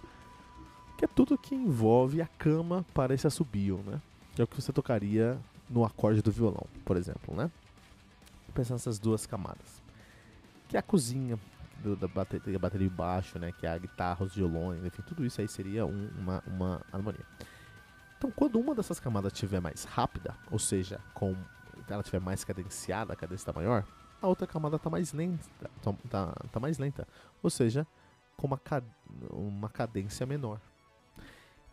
que 0.97 1.05
é 1.05 1.07
tudo 1.07 1.37
que 1.37 1.53
envolve 1.53 2.21
a 2.21 2.27
cama 2.27 2.85
para 2.93 3.13
esse 3.13 3.27
assobio, 3.27 3.83
né? 3.85 4.01
Que 4.33 4.41
é 4.41 4.43
o 4.43 4.47
que 4.47 4.61
você 4.61 4.71
tocaria 4.71 5.37
no 5.69 5.83
acorde 5.83 6.21
do 6.21 6.31
violão, 6.31 6.65
por 6.85 6.95
exemplo, 6.95 7.35
né? 7.35 7.51
Pensar 8.53 8.75
nessas 8.75 8.97
duas 8.97 9.25
camadas. 9.25 9.83
Que 10.69 10.77
é 10.77 10.79
a 10.79 10.83
cozinha, 10.83 11.37
do, 11.83 11.95
da 11.95 12.07
bateria, 12.07 12.59
bateria 12.59 12.89
baixo, 12.89 13.39
né? 13.39 13.51
Que 13.51 13.65
é 13.65 13.69
a 13.69 13.77
guitarra, 13.77 14.25
os 14.25 14.35
violões, 14.35 14.83
enfim, 14.83 15.01
tudo 15.03 15.25
isso 15.25 15.41
aí 15.41 15.47
seria 15.47 15.85
um, 15.85 16.09
uma, 16.17 16.43
uma 16.47 16.81
harmonia. 16.91 17.25
Então, 18.17 18.31
quando 18.31 18.59
uma 18.59 18.73
dessas 18.73 18.99
camadas 18.99 19.33
estiver 19.33 19.59
mais 19.59 19.83
rápida, 19.83 20.35
ou 20.49 20.57
seja, 20.57 20.99
com 21.13 21.35
ela 21.87 22.01
estiver 22.01 22.19
mais 22.19 22.43
cadenciada, 22.43 23.13
a 23.13 23.15
cadência 23.15 23.43
está 23.43 23.53
maior, 23.53 23.85
a 24.21 24.27
outra 24.27 24.47
camada 24.47 24.77
está 24.77 24.89
mais 24.89 25.13
lenta, 25.13 25.45
tá, 25.81 25.93
tá, 26.09 26.33
tá, 26.51 26.59
mais 26.59 26.77
lenta, 26.77 27.07
ou 27.43 27.49
seja, 27.49 27.85
com 28.35 28.47
uma, 28.47 28.59
uma 29.29 29.69
cadência 29.69 30.25
menor. 30.25 30.59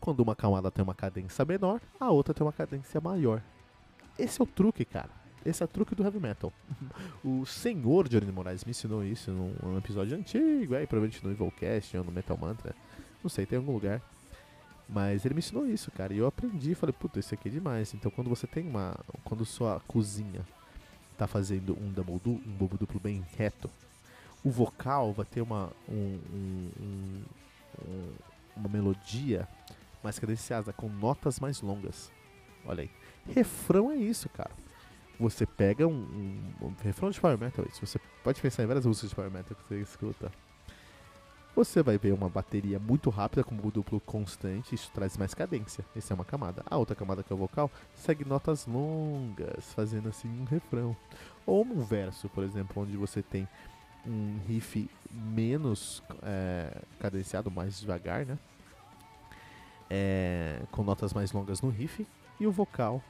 Quando 0.01 0.21
uma 0.21 0.35
camada 0.35 0.71
tem 0.71 0.83
uma 0.83 0.95
cadência 0.95 1.45
menor, 1.45 1.81
a 1.99 2.11
outra 2.11 2.35
tem 2.35 2.45
uma 2.45 2.53
cadência 2.53 3.01
maior. 3.01 3.43
Esse 4.19 4.41
é 4.41 4.45
o 4.45 4.47
truque, 4.47 4.85
cara. 4.85 5.22
Esse 5.45 5.63
é 5.63 5.65
o 5.65 5.69
truque 5.69 5.95
do 5.95 6.05
heavy 6.05 6.21
metal. 6.21 6.53
o 7.25 7.45
senhor 7.45 8.09
Johnny 8.09 8.31
Moraes 8.31 8.65
me 8.65 8.71
ensinou 8.71 9.05
isso 9.05 9.31
num 9.31 9.77
episódio 9.77 10.17
antigo, 10.17 10.75
aí 10.75 10.87
provavelmente 10.87 11.25
no 11.25 11.33
Evilcast 11.33 11.97
ou 11.97 12.05
no 12.05 12.13
Metal 12.13 12.37
Mantra. 12.37 12.75
Não 13.23 13.29
sei, 13.29 13.47
tem 13.47 13.59
algum 13.59 13.73
lugar. 13.73 14.01
Mas 14.89 15.25
ele 15.25 15.35
me 15.35 15.39
ensinou 15.39 15.67
isso, 15.67 15.91
cara. 15.91 16.13
E 16.13 16.19
eu 16.19 16.27
aprendi, 16.27 16.75
falei, 16.75 16.93
puta, 16.93 17.19
isso 17.19 17.35
aqui 17.35 17.49
é 17.49 17.53
demais. 17.53 17.95
Então 17.95 18.11
quando 18.11 18.29
você 18.29 18.47
tem 18.47 18.67
uma. 18.67 18.95
Quando 19.25 19.45
sua 19.45 19.81
cozinha 19.87 20.47
tá 21.17 21.27
fazendo 21.27 21.77
um 21.81 21.91
double, 21.91 22.21
du, 22.23 22.31
um 22.31 22.57
bobo 22.57 22.77
duplo 22.77 23.01
bem 23.01 23.25
reto, 23.37 23.71
o 24.45 24.51
vocal 24.51 25.13
vai 25.13 25.27
ter 25.27 25.41
uma. 25.41 25.71
Um, 25.89 26.19
um, 26.33 26.71
um, 26.81 28.13
uma 28.57 28.69
melodia 28.69 29.49
mais 30.03 30.19
cadenciada, 30.19 30.73
com 30.73 30.89
notas 30.89 31.41
mais 31.41 31.61
longas. 31.61 32.11
Olha 32.65 32.83
aí. 32.83 32.91
Refrão 33.35 33.91
é 33.91 33.97
isso, 33.97 34.29
cara. 34.29 34.51
Você 35.19 35.47
pega 35.47 35.87
um, 35.87 35.93
um, 35.93 36.67
um 36.67 36.75
refrão 36.83 37.11
de 37.11 37.21
Power 37.21 37.39
Metal, 37.39 37.65
isso. 37.71 37.85
Você 37.85 38.01
pode 38.25 38.41
pensar 38.41 38.63
em 38.63 38.67
várias 38.67 38.87
músicas 38.87 39.11
de 39.11 39.17
Power 39.17 39.31
Metal 39.31 39.57
que 39.57 39.63
você 39.69 39.81
escuta. 39.81 40.31
Você 41.55 41.83
vai 41.83 41.99
ver 41.99 42.13
uma 42.15 42.31
bateria 42.31 42.79
muito 42.79 43.11
rápida 43.11 43.45
com 43.45 43.55
o 43.55 43.71
duplo 43.71 44.01
constante, 44.01 44.75
isso 44.75 44.91
traz 44.91 45.19
mais 45.19 45.35
cadência. 45.35 45.85
Essa 45.95 46.13
é 46.13 46.17
uma 46.17 46.25
camada. 46.25 46.63
A 46.65 46.79
outra 46.79 46.97
camada 46.97 47.23
que 47.23 47.31
é 47.31 47.37
o 47.37 47.39
vocal 47.39 47.71
segue 47.95 48.25
notas 48.25 48.67
longas, 48.67 49.71
fazendo 49.75 50.09
assim 50.09 50.29
um 50.29 50.45
refrão. 50.45 50.97
Ou 51.45 51.63
um 51.63 51.85
verso, 51.85 52.27
por 52.31 52.43
exemplo, 52.43 52.83
onde 52.83 52.97
você 52.97 53.23
tem 53.23 53.47
um 54.07 54.39
riff 54.49 54.89
menos 55.11 56.03
é, 56.23 56.83
cadenciado, 56.99 57.51
mais 57.51 57.79
devagar, 57.79 58.25
né? 58.25 58.39
É, 59.91 60.63
com 60.71 60.83
notas 60.83 61.13
mais 61.13 61.33
longas 61.33 61.61
no 61.61 61.69
riff, 61.69 62.07
e 62.41 62.47
o 62.47 62.51
vocal 62.51 63.03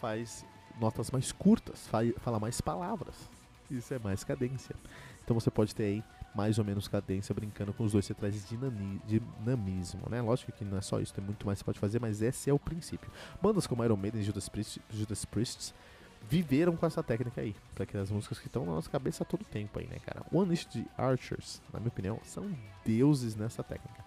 faz 0.00 0.46
notas 0.80 1.10
mais 1.10 1.32
curtas, 1.32 1.88
fala 2.18 2.38
mais 2.38 2.60
palavras. 2.60 3.14
Isso 3.70 3.92
é 3.94 3.98
mais 3.98 4.22
cadência. 4.24 4.74
Então 5.24 5.38
você 5.38 5.50
pode 5.50 5.74
ter 5.74 5.84
aí 5.84 6.04
mais 6.34 6.58
ou 6.58 6.64
menos 6.64 6.88
cadência 6.88 7.34
brincando 7.34 7.72
com 7.72 7.84
os 7.84 7.92
dois, 7.92 8.06
você 8.06 8.14
traz 8.14 8.46
dinamismo, 8.48 10.02
né? 10.08 10.20
Lógico 10.20 10.52
que 10.52 10.64
não 10.64 10.78
é 10.78 10.80
só 10.80 10.98
isso, 10.98 11.12
tem 11.12 11.22
muito 11.22 11.46
mais 11.46 11.58
que 11.58 11.60
você 11.60 11.66
pode 11.66 11.78
fazer, 11.78 12.00
mas 12.00 12.22
esse 12.22 12.48
é 12.48 12.52
o 12.52 12.58
princípio. 12.58 13.10
Bandas 13.40 13.66
como 13.66 13.84
Iron 13.84 13.96
Maiden 13.96 14.20
e 14.20 14.24
Judas 14.24 14.48
Priest, 14.48 14.80
Judas 14.90 15.24
Priest 15.24 15.74
viveram 16.28 16.76
com 16.76 16.86
essa 16.86 17.02
técnica 17.02 17.40
aí, 17.40 17.54
para 17.74 17.84
aquelas 17.84 18.10
músicas 18.10 18.38
que 18.38 18.46
estão 18.46 18.64
na 18.64 18.72
nossa 18.72 18.88
cabeça 18.88 19.24
todo 19.24 19.44
tempo 19.44 19.78
aí, 19.78 19.86
né, 19.86 19.98
cara? 20.04 20.24
One 20.32 20.50
List 20.50 20.76
Archers, 20.96 21.60
na 21.72 21.80
minha 21.80 21.88
opinião, 21.88 22.18
são 22.24 22.50
deuses 22.84 23.36
nessa 23.36 23.62
técnica. 23.62 24.04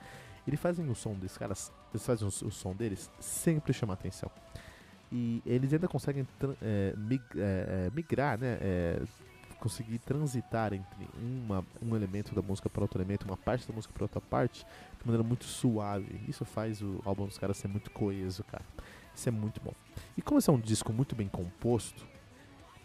Eles 0.48 0.60
fazem 0.60 0.88
o 0.90 0.96
som 0.96 1.14
desses 1.14 1.38
caras, 1.38 1.72
eles 1.92 2.06
fazem 2.06 2.28
o, 2.28 2.32
som 2.32 2.74
deles 2.74 3.10
sempre 3.20 3.74
chamar 3.74 3.94
atenção. 3.94 4.32
E 5.18 5.42
eles 5.46 5.72
ainda 5.72 5.88
conseguem 5.88 6.28
é, 6.62 6.94
mig, 6.98 7.24
é, 7.38 7.90
migrar, 7.96 8.38
né? 8.38 8.58
É, 8.60 9.02
conseguir 9.62 9.98
transitar 10.00 10.74
entre 10.74 11.08
uma, 11.18 11.66
um 11.82 11.96
elemento 11.96 12.36
da 12.36 12.42
música 12.42 12.70
para 12.70 12.82
outro 12.82 13.00
elemento, 13.00 13.26
uma 13.26 13.38
parte 13.38 13.66
da 13.66 13.74
música 13.74 13.94
para 13.94 14.04
outra 14.04 14.20
parte, 14.20 14.66
de 15.00 15.06
maneira 15.06 15.24
muito 15.26 15.46
suave. 15.46 16.20
Isso 16.28 16.44
faz 16.44 16.82
o 16.82 17.02
álbum 17.06 17.28
dos 17.28 17.38
caras 17.38 17.56
ser 17.56 17.70
muito 17.70 17.90
coeso, 17.92 18.44
cara. 18.44 18.66
Isso 19.16 19.30
é 19.30 19.32
muito 19.32 19.62
bom. 19.64 19.74
E 20.18 20.22
como 20.22 20.38
esse 20.38 20.50
é 20.50 20.54
um 20.54 20.60
disco 20.60 20.92
muito 20.92 21.16
bem 21.16 21.30
composto, 21.30 22.06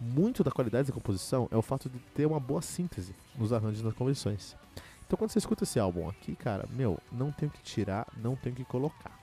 muito 0.00 0.44
da 0.44 0.52
qualidade 0.52 0.86
da 0.86 0.94
composição 0.94 1.48
é 1.50 1.56
o 1.56 1.62
fato 1.62 1.90
de 1.90 1.98
ter 2.14 2.26
uma 2.26 2.38
boa 2.38 2.62
síntese 2.62 3.12
nos 3.36 3.52
arranjos 3.52 3.82
das 3.82 3.92
conversões. 3.92 4.56
Então 5.04 5.18
quando 5.18 5.30
você 5.32 5.40
escuta 5.40 5.64
esse 5.64 5.80
álbum 5.80 6.08
aqui, 6.08 6.36
cara, 6.36 6.68
meu, 6.70 6.96
não 7.10 7.32
tem 7.32 7.48
o 7.48 7.52
que 7.52 7.60
tirar, 7.60 8.06
não 8.16 8.36
tem 8.36 8.52
o 8.52 8.54
que 8.54 8.64
colocar. 8.64 9.18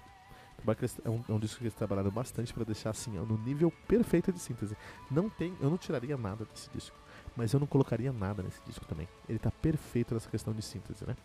É 1.04 1.10
um, 1.10 1.24
é 1.30 1.32
um 1.32 1.40
disco 1.40 1.58
que 1.58 1.64
eles 1.64 1.74
trabalharam 1.74 2.12
bastante 2.12 2.54
para 2.54 2.64
deixar 2.64 2.90
assim, 2.90 3.12
no 3.12 3.38
nível 3.38 3.72
perfeito 3.88 4.32
de 4.32 4.40
síntese. 4.40 4.76
Não 5.10 5.30
tem, 5.30 5.56
eu 5.62 5.70
não 5.70 5.78
tiraria 5.78 6.18
nada 6.18 6.46
desse 6.46 6.70
disco 6.72 6.98
mas 7.38 7.54
eu 7.54 7.60
não 7.60 7.68
colocaria 7.68 8.12
nada 8.12 8.42
nesse 8.42 8.60
disco 8.66 8.84
também. 8.86 9.08
Ele 9.30 9.38
tá 9.38 9.52
perfeito 9.52 10.16
nessa 10.16 10.28
questão 10.28 10.54
de 10.54 10.64
síntese, 10.64 11.06
né? 11.06 11.16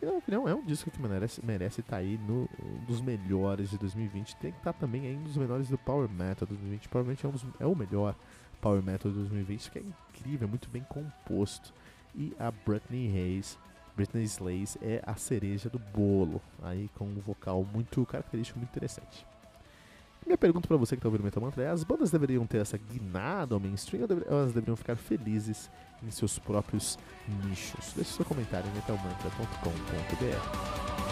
E 0.00 0.04
na 0.04 0.10
minha 0.10 0.18
opinião, 0.18 0.48
é 0.48 0.54
um 0.54 0.64
disco 0.64 0.90
que 0.90 1.00
merece 1.00 1.40
estar 1.40 1.46
merece 1.46 1.82
tá 1.82 1.96
aí 1.98 2.18
no, 2.18 2.48
um 2.60 2.84
dos 2.84 3.00
melhores 3.00 3.70
de 3.70 3.78
2020. 3.78 4.36
Tem 4.36 4.50
que 4.50 4.58
estar 4.58 4.72
tá 4.72 4.78
também 4.80 5.06
aí 5.06 5.16
um 5.16 5.22
dos 5.22 5.36
melhores 5.36 5.68
do 5.68 5.78
Power 5.78 6.08
Metal 6.08 6.48
2020. 6.48 6.88
Provavelmente 6.88 7.24
é, 7.24 7.28
um 7.28 7.32
dos, 7.32 7.46
é 7.60 7.66
o 7.66 7.76
melhor 7.76 8.16
Power 8.60 8.82
Metal 8.82 9.10
de 9.10 9.18
2020, 9.18 9.70
que 9.70 9.78
é 9.78 9.82
incrível, 9.82 10.48
é 10.48 10.50
muito 10.50 10.68
bem 10.68 10.82
composto. 10.82 11.72
E 12.12 12.34
a 12.40 12.50
Britney 12.50 13.16
Hayes, 13.16 13.56
Britney 13.96 14.24
Slays, 14.24 14.76
é 14.80 15.02
a 15.06 15.14
cereja 15.16 15.68
do 15.68 15.78
bolo, 15.78 16.40
aí 16.62 16.88
com 16.96 17.04
um 17.04 17.20
vocal 17.20 17.66
muito 17.72 18.04
característico, 18.06 18.58
muito 18.58 18.70
interessante. 18.70 19.26
Minha 20.24 20.38
pergunta 20.38 20.68
para 20.68 20.76
você 20.76 20.94
que 20.94 21.00
está 21.00 21.08
ouvindo 21.08 21.24
Metal 21.24 21.42
Mantra 21.42 21.64
é: 21.64 21.68
as 21.68 21.82
bandas 21.82 22.10
deveriam 22.10 22.46
ter 22.46 22.58
essa 22.58 22.78
guinada 22.78 23.54
ao 23.54 23.60
mainstream 23.60 24.04
ou 24.04 24.22
elas 24.26 24.52
deveriam 24.52 24.76
ficar 24.76 24.96
felizes 24.96 25.70
em 26.02 26.10
seus 26.10 26.38
próprios 26.38 26.98
nichos? 27.44 27.92
Deixe 27.94 28.12
seu 28.12 28.24
comentário 28.24 28.68
em 28.70 28.74
metalmantra.com.br. 28.74 31.11